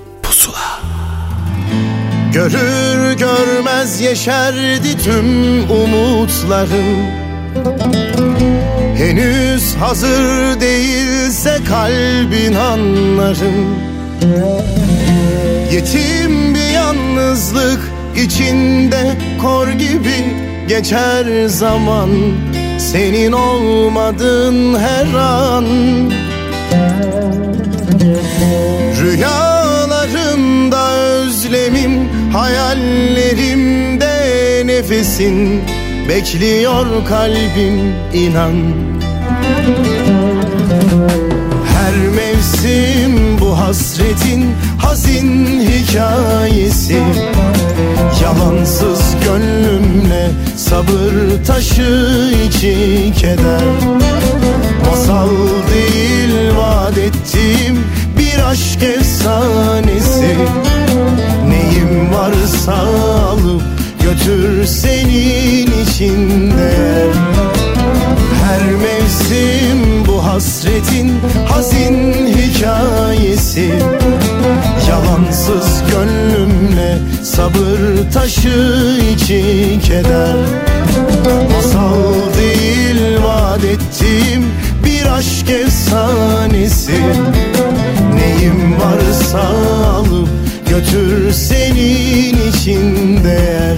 [2.34, 5.26] Görür görmez yeşerdi tüm
[5.70, 6.96] umutlarım
[8.96, 13.76] Henüz hazır değilse kalbin anlarım.
[15.72, 17.80] Yetim bir yalnızlık
[18.16, 20.36] içinde kor gibi
[20.68, 22.10] geçer zaman.
[22.78, 25.66] Senin olmadığın her an.
[29.02, 34.12] Rüyalarımda özlemim Hayallerimde
[34.66, 35.62] nefesin
[36.08, 38.54] Bekliyor kalbim inan.
[41.72, 44.44] Her mevsim bu hasretin
[44.78, 47.02] hazin hikayesi.
[48.22, 53.62] Yalansız gönlümle sabır taşı içi keder.
[54.90, 55.28] Masal
[55.74, 57.84] değil vaat ettiğim
[58.18, 60.36] bir aşk efsanesi.
[61.48, 63.72] Neyim varsa alıp
[64.02, 66.72] götür senin içinde.
[68.44, 71.12] Her mevsim bu hasretin
[71.48, 73.72] hazin hikayesi.
[74.88, 80.36] Yalansız gönlümle sabır taşı içi keder.
[81.52, 84.44] Masal değil vaat ettiğim
[84.84, 87.02] bir aşk efsanesi.
[88.14, 89.40] Neyim varsa
[89.96, 90.41] alıp
[90.73, 93.77] götür senin için değer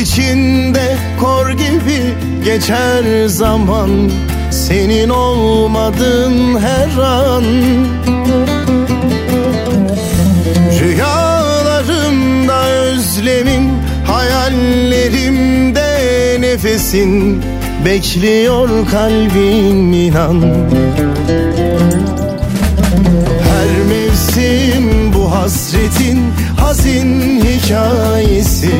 [0.00, 2.14] içinde kor gibi
[2.44, 4.10] geçer zaman.
[4.50, 7.44] Senin olmadığın her an.
[10.80, 13.70] Rüyalarımda özlemim
[14.06, 15.90] Hayallerimde
[16.40, 17.42] nefesin.
[17.84, 20.42] Bekliyor kalbim inan.
[23.42, 26.20] Her mevsim bu hasretin
[26.70, 28.70] hazin hikayesi.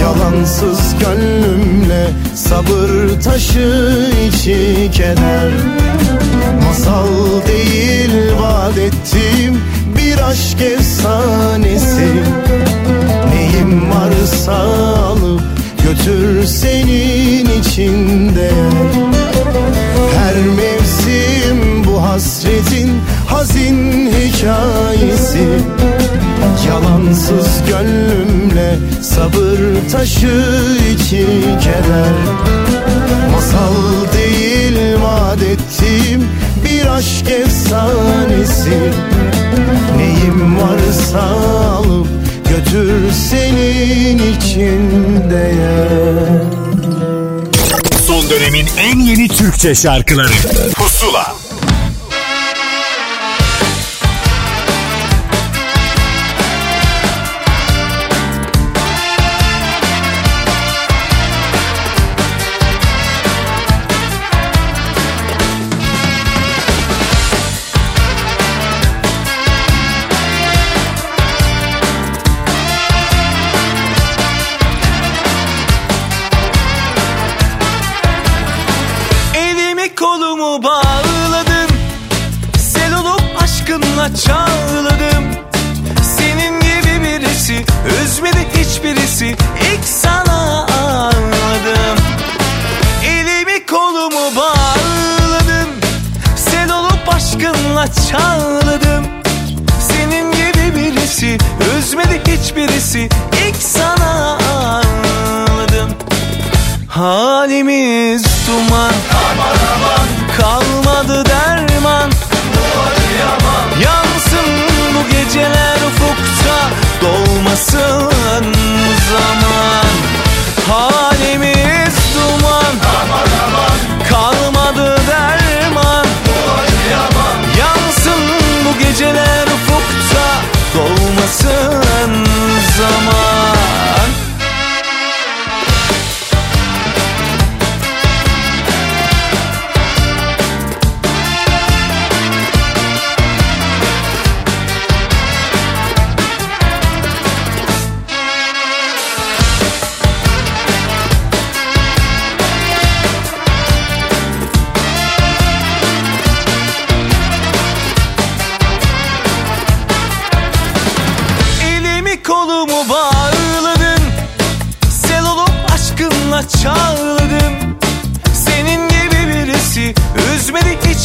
[0.00, 5.50] Yalansız gönlümle sabır taşı içi keder
[6.64, 7.06] Masal
[7.46, 9.60] değil vaat ettiğim
[9.96, 12.12] bir aşk efsanesi.
[13.34, 15.42] Neyim varsa alıp
[15.84, 18.50] götür senin içinde.
[20.16, 22.90] Her mevsim bu hasretin
[23.28, 25.73] hazin hikayesi
[26.68, 30.44] Yalansız gönlümle sabır taşı
[30.92, 31.26] iki
[31.60, 32.14] keder
[33.32, 33.74] Masal
[34.14, 35.38] değil vaat
[36.64, 38.92] bir aşk efsanesi.
[39.96, 42.06] Neyim varsa alıp
[42.48, 45.54] götür senin içinde
[48.06, 50.32] Son dönemin en yeni Türkçe şarkıları.
[50.74, 51.34] Pusula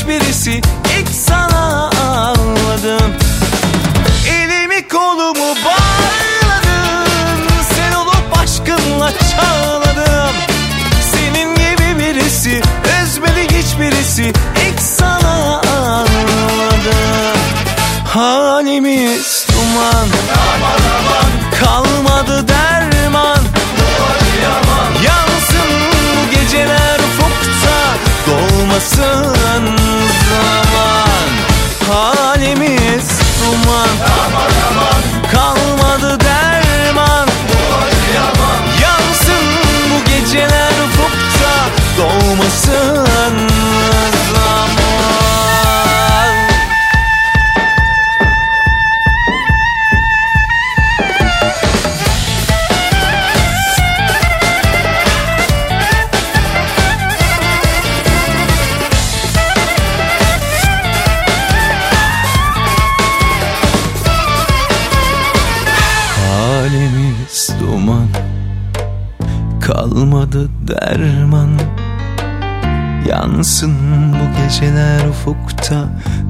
[0.10, 0.62] Üzmedi hiçbirisi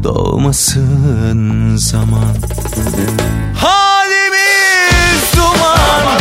[0.03, 2.35] Doğmasın zaman
[3.55, 6.17] Halimiz duman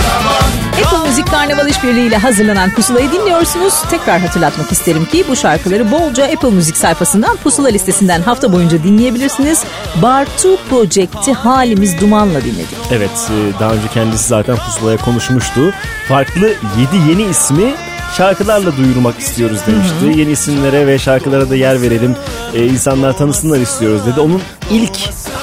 [0.84, 3.74] Apple Müzik Karnaval İşbirliği ile hazırlanan Pusula'yı dinliyorsunuz.
[3.90, 9.64] Tekrar hatırlatmak isterim ki bu şarkıları bolca Apple Müzik sayfasından Pusula listesinden hafta boyunca dinleyebilirsiniz.
[10.02, 12.76] Bar 2 Project'i Halimiz Duman'la dinledik.
[12.90, 15.72] Evet e, daha önce kendisi zaten pusulaya konuşmuştu.
[16.08, 17.74] Farklı 7 yeni ismi
[18.16, 20.20] şarkılarla duyurmak istiyoruz demişti.
[20.20, 22.16] Yeni isimlere ve şarkılara da yer verelim.
[22.54, 24.20] E, insanlar tanısınlar istiyoruz dedi.
[24.20, 24.96] Onun ilk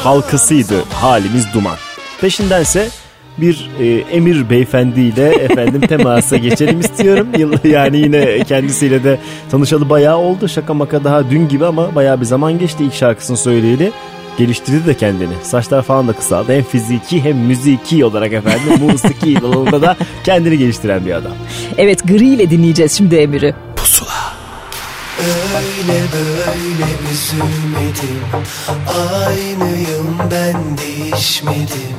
[0.03, 1.75] halkasıydı Halimiz Duman.
[2.21, 2.89] Peşindense
[3.37, 7.27] bir e, Emir beyefendiyle efendim temasa geçelim istiyorum.
[7.63, 9.19] Yani yine kendisiyle de
[9.51, 10.47] tanışalı bayağı oldu.
[10.47, 13.91] Şaka maka daha dün gibi ama bayağı bir zaman geçti ilk şarkısını söyleyeli.
[14.38, 15.34] Geliştirdi de kendini.
[15.44, 16.53] Saçlar falan da kısaldı.
[16.56, 21.34] Hem fiziki hem müziki olarak efendim musiki dalında da kendini geliştiren bir adam.
[21.78, 23.56] Evet Gri ile dinleyeceğiz şimdi Emir'i.
[25.56, 28.22] Öyle böyle üzülmedim
[29.28, 31.98] Aynıyım ben değişmedim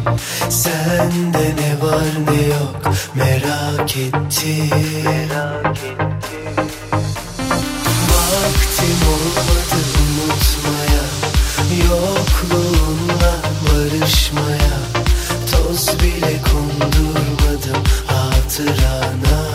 [0.49, 4.71] Sende ne var ne yok merak ettim
[8.11, 9.56] Vaktim olmadı
[11.85, 13.33] Yokluğunla
[13.63, 14.77] barışmaya
[15.51, 19.47] Toz bile kondurmadım hatırana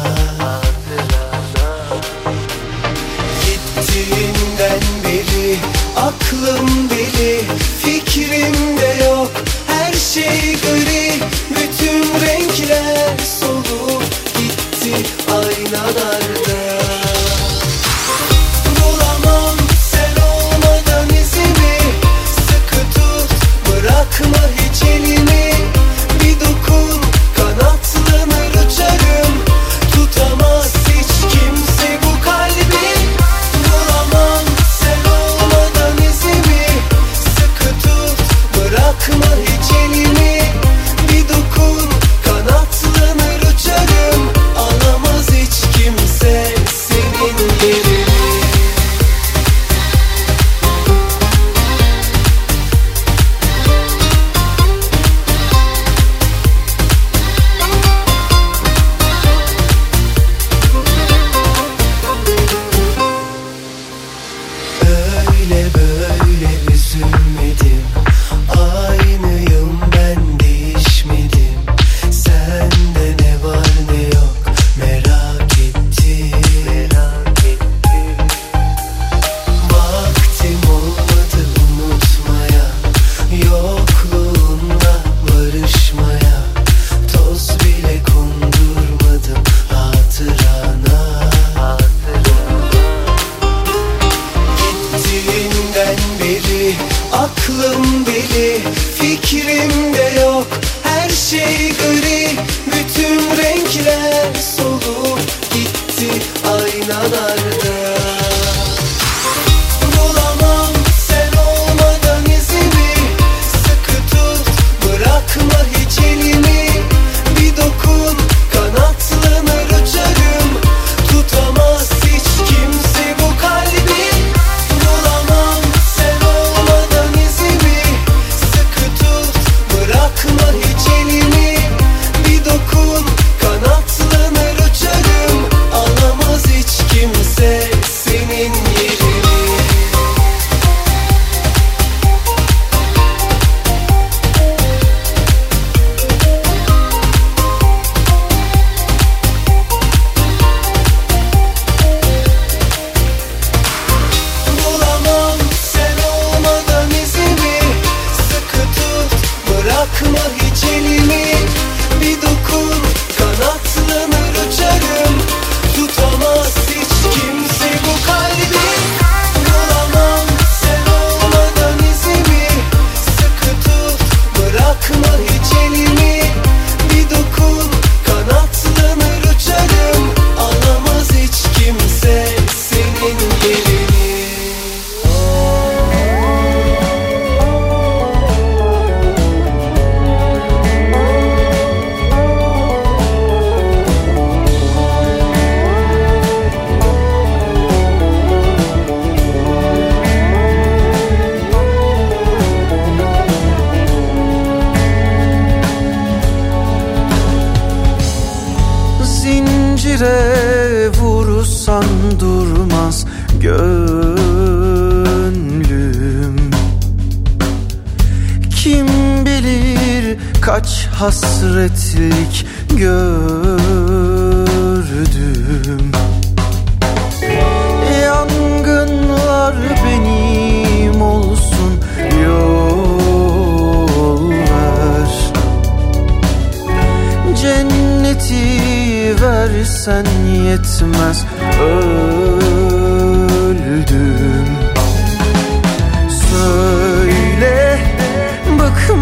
[3.45, 5.57] Gittiğinden beri
[5.97, 7.41] aklım deli
[7.81, 9.31] Fikrimde yok.
[9.67, 11.13] Her şey gri
[11.49, 14.03] Bütün renkler solup
[14.37, 14.93] gitti
[15.31, 16.20] aynalarda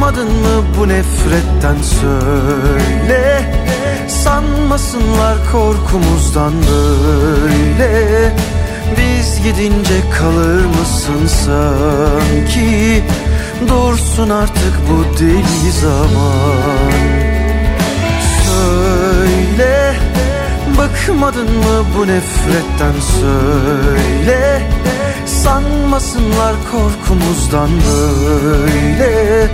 [0.10, 3.53] bıkmadın mı bu nefretten söyle?
[4.07, 8.34] Sanmasınlar korkumuzdan böyle.
[8.98, 13.03] Biz gidince kalır mısın sanki?
[13.68, 16.91] Dursun artık bu deli zaman.
[18.45, 19.95] Söyle
[20.77, 24.61] Bıkmadın mı bu nefretten söyle?
[25.26, 29.49] Sanmasınlar korkumuzdan böyle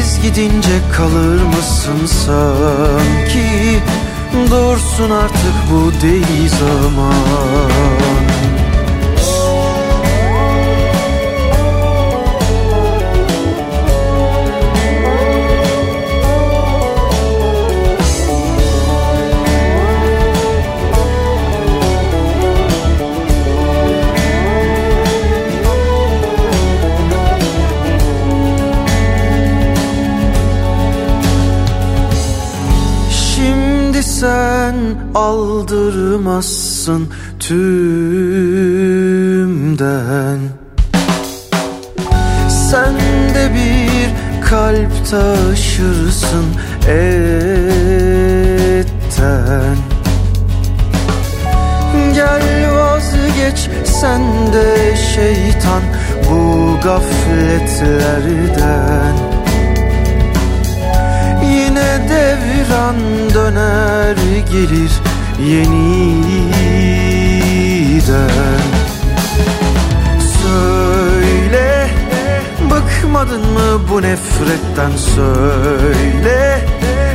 [0.00, 3.80] Biz gidince kalır mısın sanki?
[4.50, 8.29] Dursun artık bu deli zaman
[35.14, 37.08] aldırmazsın
[37.38, 37.60] tümden.
[42.70, 42.94] Sen
[43.34, 44.10] de bir
[44.48, 46.44] kalp taşırsın
[46.88, 48.10] etten.
[52.14, 54.22] Gel vazgeç sen
[54.52, 55.82] de şeytan
[56.30, 59.29] bu gafletlerden
[62.70, 62.96] devran
[63.34, 64.16] döner
[64.52, 64.92] gelir
[65.40, 65.70] yeniden
[70.42, 71.90] Söyle
[72.70, 76.68] bıkmadın mı bu nefretten söyle?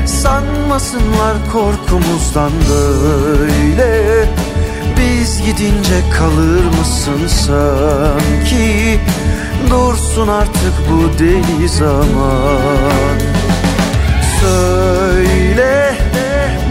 [0.05, 4.25] Sanmasınlar korkumuzdan böyle.
[4.97, 8.99] Biz gidince kalır mısın sanki?
[9.69, 13.04] Dursun artık bu deli zaman
[14.45, 15.95] Söyle.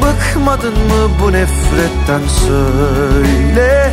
[0.03, 3.93] Bıkmadın mı bu nefretten söyle.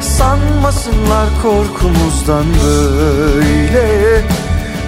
[0.00, 4.22] Sanmasınlar korkumuzdan böyle.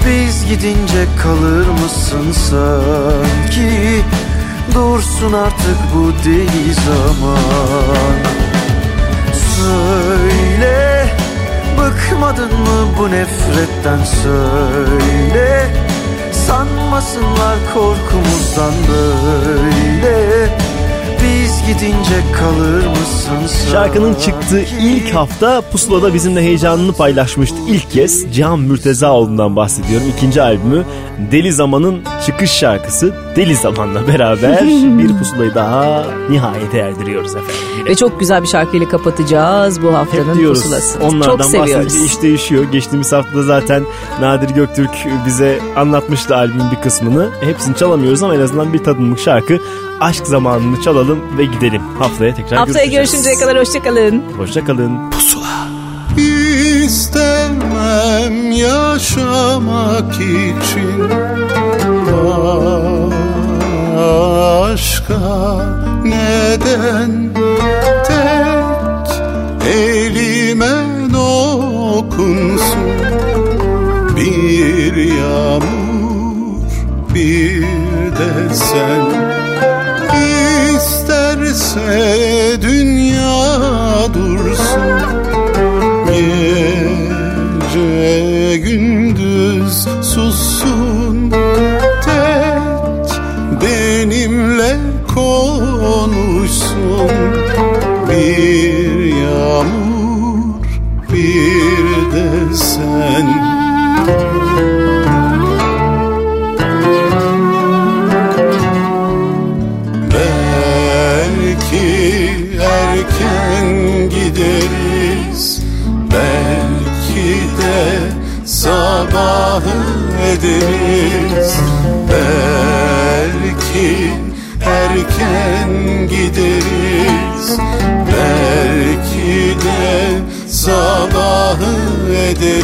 [0.07, 4.03] Biz gidince kalır mısın sanki?
[4.75, 8.17] Dursun artık bu deli zaman.
[9.57, 11.07] Söyle.
[11.79, 15.92] Bıkmadın mı bu nefretten söyle
[16.53, 20.62] Sanmasınlar korkumuzdan böyle
[21.23, 23.33] Biz gidince kalır mısın
[23.73, 27.57] Şarkının çıktığı ilk hafta Pusula'da bizimle heyecanını paylaşmıştı.
[27.69, 30.07] İlk kez Cihan Mürtezaoğlu'ndan bahsediyorum.
[30.17, 30.85] İkinci albümü
[31.33, 34.63] Deli Zaman'ın çıkış şarkısı Deli Zaman'la beraber
[34.99, 37.55] bir pusulayı daha nihayete erdiriyoruz efendim.
[37.87, 40.63] Ve çok güzel bir şarkıyla kapatacağız bu haftanın Hep diyoruz.
[40.63, 41.05] pusulasını.
[41.05, 41.85] Onlardan çok seviyoruz.
[41.87, 42.65] bahsedince iş değişiyor.
[42.73, 43.83] Geçtiğimiz haftada zaten
[44.21, 44.91] Nadir Göktürk
[45.27, 47.29] bize anlatmıştı albümün bir kısmını.
[47.41, 49.59] Hepsini çalamıyoruz ama en azından bir tadımlık şarkı.
[50.03, 51.83] Aşk zamanını çalalım ve gidelim.
[51.99, 53.13] Haftaya tekrar Haftaya görüşeceğiz.
[53.13, 54.23] görüşünceye kadar hoşçakalın.
[54.39, 54.99] Hoşçakalın.
[56.87, 61.11] İstemem yaşamak için
[64.63, 65.19] Aşka
[66.05, 67.31] neden
[68.07, 69.21] tek
[69.75, 70.73] elime
[71.13, 72.91] dokunsun
[74.17, 76.63] Bir yağmur
[77.15, 77.63] bir
[78.19, 79.22] de sen
[81.75, 82.32] say.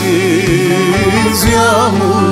[0.05, 2.23] Ederiz Yağmur,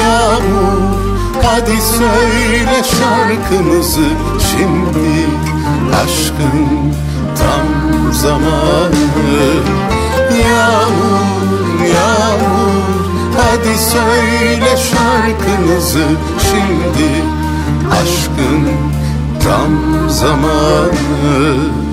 [0.00, 0.94] yağmur.
[1.42, 4.08] Hadi söyle şarkımızı
[4.50, 5.26] şimdi.
[6.04, 6.94] Aşkın
[7.38, 9.04] tam zamanı.
[10.30, 12.74] Yağmur, yağmur.
[13.36, 16.04] Hadi söyle şarkınızı
[16.50, 17.24] şimdi.
[18.02, 18.68] Aşkın
[19.44, 21.83] tam zamanı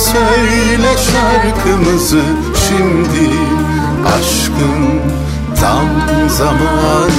[0.00, 2.22] söyle şarkımızı
[2.68, 3.30] şimdi
[4.06, 5.00] Aşkın
[5.60, 5.86] tam
[6.28, 7.10] zamanı.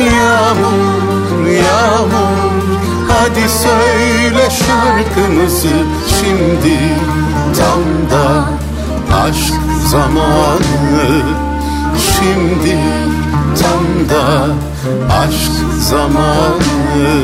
[0.00, 2.52] Yağmur yağmur
[3.08, 5.76] hadi söyle şarkımızı
[6.20, 6.78] şimdi.
[7.58, 8.44] Tam da
[9.22, 9.54] aşk
[9.86, 11.22] zamanı.
[11.98, 12.78] Şimdi
[13.62, 14.46] tam da
[15.14, 17.22] aşk zamanı.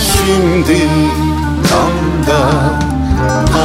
[0.00, 0.88] Şimdi
[1.70, 2.85] tam da